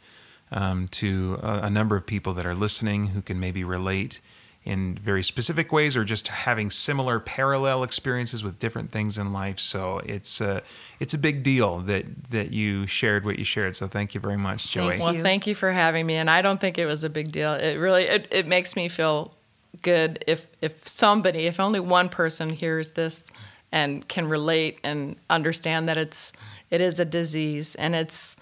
[0.51, 4.21] um, to a, a number of people that are listening who can maybe relate
[4.65, 9.59] in very specific ways or just having similar parallel experiences with different things in life
[9.59, 10.63] so it's a
[11.01, 14.39] it's a big deal that that you shared what you shared so thank you very
[14.39, 16.17] much joey Thank Well, thank you for having me.
[16.17, 17.53] And I don't think it was a big deal.
[17.55, 19.35] It really it, it makes me feel
[19.83, 23.25] good if if somebody, if only one person hears this
[23.73, 26.33] and can relate and understand that it's
[26.71, 28.37] it is a disease and it's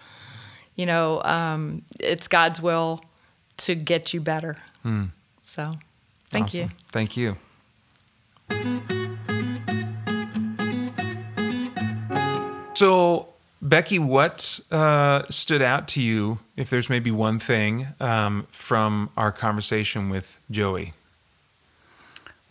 [0.76, 3.02] you know um, it's God's will
[3.58, 4.56] to get you better.
[5.42, 5.74] So,
[6.32, 6.64] thank you.
[6.64, 6.76] Awesome.
[6.90, 7.36] thank you
[12.74, 13.28] so
[13.60, 19.30] becky what uh, stood out to you if there's maybe one thing um, from our
[19.30, 20.92] conversation with joey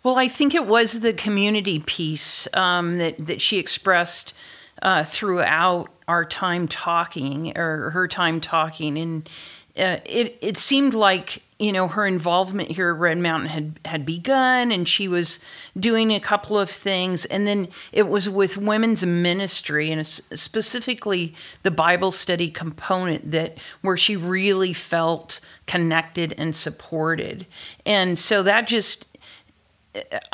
[0.04, 4.34] Well, I think it was the community piece um, that that she expressed
[4.82, 9.30] uh, throughout our time talking, or her time talking, and
[9.78, 14.06] uh, it it seemed like you know her involvement here at Red Mountain had had
[14.06, 15.40] begun, and she was
[15.80, 21.72] doing a couple of things, and then it was with women's ministry, and specifically the
[21.72, 27.48] Bible study component that where she really felt connected and supported,
[27.86, 29.08] and so that just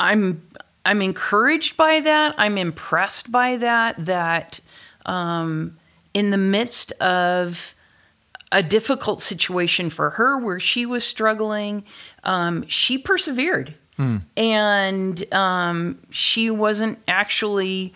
[0.00, 0.42] I'm
[0.84, 2.34] I'm encouraged by that.
[2.38, 3.94] I'm impressed by that.
[3.98, 4.60] That
[5.06, 5.76] um,
[6.12, 7.76] in the midst of
[8.50, 11.84] a difficult situation for her, where she was struggling,
[12.24, 13.74] um, she persevered,
[14.36, 17.92] and um, she wasn't actually,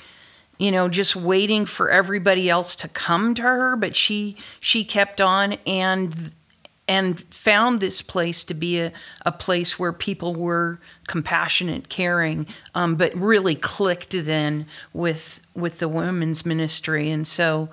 [0.58, 5.20] you know, just waiting for everybody else to come to her, but she she kept
[5.20, 6.32] on and
[6.88, 8.92] and found this place to be a,
[9.24, 15.88] a place where people were compassionate, caring, um, but really clicked then with with the
[15.88, 17.10] women's ministry.
[17.10, 17.68] And so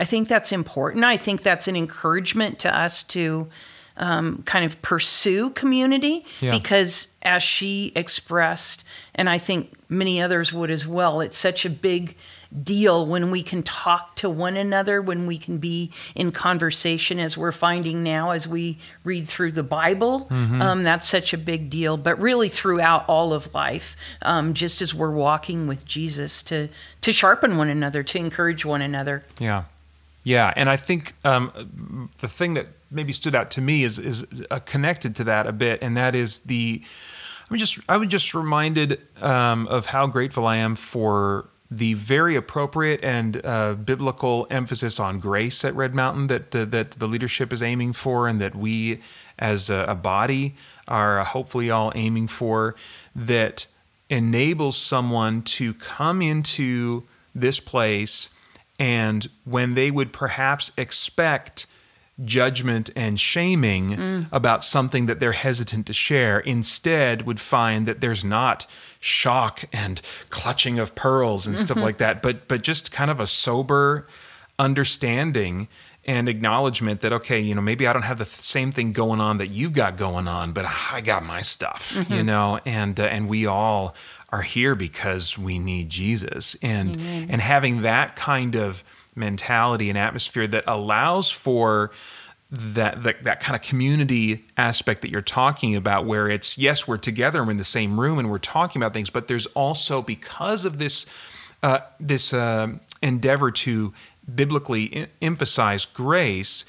[0.00, 1.04] I think that's important.
[1.04, 3.48] I think that's an encouragement to us to
[3.96, 6.52] um, kind of pursue community Yeah.
[6.52, 8.82] because as she expressed,
[9.14, 12.16] and I think many others would as well, it's such a big
[12.62, 17.36] deal when we can talk to one another, when we can be in conversation, as
[17.36, 20.26] we're finding now as we read through the Bible.
[20.30, 21.96] Um, that's such a big deal.
[21.98, 26.68] But really, throughout all of life, um, just as we're walking with Jesus, to
[27.02, 29.22] to sharpen one another, to encourage one another.
[29.38, 29.64] Yeah,
[30.22, 34.24] yeah, and I think um, the thing that maybe stood out to me is is
[34.50, 36.82] uh, connected to that a bit, and that is the.
[37.48, 41.94] I mean, just I was just reminded um, of how grateful I am for the
[41.94, 47.08] very appropriate and uh, biblical emphasis on grace at Red Mountain that uh, that the
[47.08, 49.00] leadership is aiming for, and that we
[49.38, 50.54] as a, a body
[50.86, 52.74] are hopefully all aiming for.
[53.16, 53.66] That
[54.10, 57.04] enables someone to come into
[57.34, 58.28] this place
[58.80, 61.66] and when they would perhaps expect
[62.24, 64.26] judgment and shaming mm.
[64.32, 68.66] about something that they're hesitant to share, instead would find that there's not
[68.98, 70.00] shock and
[70.30, 71.84] clutching of pearls and stuff mm-hmm.
[71.84, 74.06] like that, but but just kind of a sober
[74.58, 75.68] understanding
[76.04, 79.20] and acknowledgement that okay you know maybe i don't have the th- same thing going
[79.20, 82.26] on that you got going on but i got my stuff you mm-hmm.
[82.26, 83.94] know and uh, and we all
[84.32, 86.56] are here because we need jesus.
[86.62, 91.90] And and having that kind of mentality and atmosphere that allows for
[92.50, 96.96] that, that that kind of community aspect that you're talking about where it's yes we're
[96.96, 100.02] together and we're in the same room and we're talking about things but there's also
[100.02, 101.06] because of this
[101.62, 102.68] uh, this uh,
[103.02, 103.92] endeavor to
[104.34, 106.64] biblically em- emphasize grace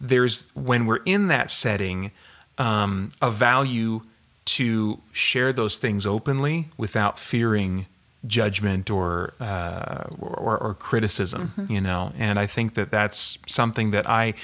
[0.00, 2.12] there's when we're in that setting
[2.58, 4.02] um, a value
[4.44, 7.86] to share those things openly without fearing
[8.26, 12.12] judgment or uh, or, or criticism, you know.
[12.18, 14.34] And I think that that's something that I,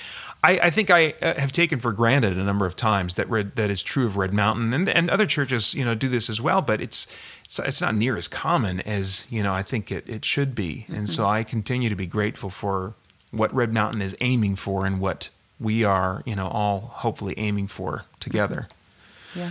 [0.45, 3.57] I, I think I uh, have taken for granted a number of times that Red,
[3.57, 6.41] that is true of Red Mountain and and other churches, you know, do this as
[6.41, 6.63] well.
[6.63, 7.07] But it's
[7.45, 10.87] it's, it's not near as common as you know I think it it should be.
[10.89, 12.95] And so I continue to be grateful for
[13.31, 17.69] what Red Mountain is aiming for and what we are, you know, all hopefully aiming
[17.69, 18.69] for together.
[19.35, 19.51] Yeah.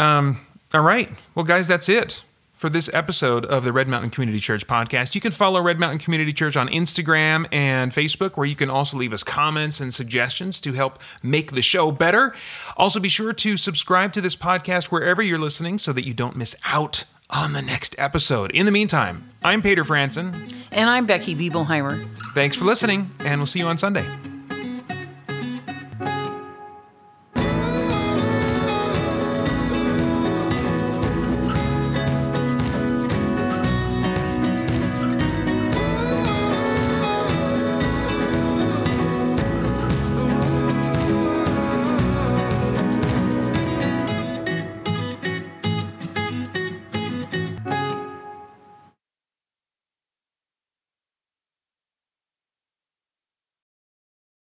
[0.00, 0.40] Um,
[0.72, 1.10] all right.
[1.34, 2.24] Well, guys, that's it
[2.54, 5.14] for this episode of the Red Mountain Community Church podcast.
[5.14, 8.96] You can follow Red Mountain Community Church on Instagram and Facebook, where you can also
[8.96, 12.34] leave us comments and suggestions to help make the show better.
[12.76, 16.36] Also, be sure to subscribe to this podcast wherever you're listening so that you don't
[16.36, 18.50] miss out on the next episode.
[18.52, 20.52] In the meantime, I'm Peter Franson.
[20.72, 22.06] And I'm Becky Biebelheimer.
[22.34, 24.06] Thanks for listening, and we'll see you on Sunday.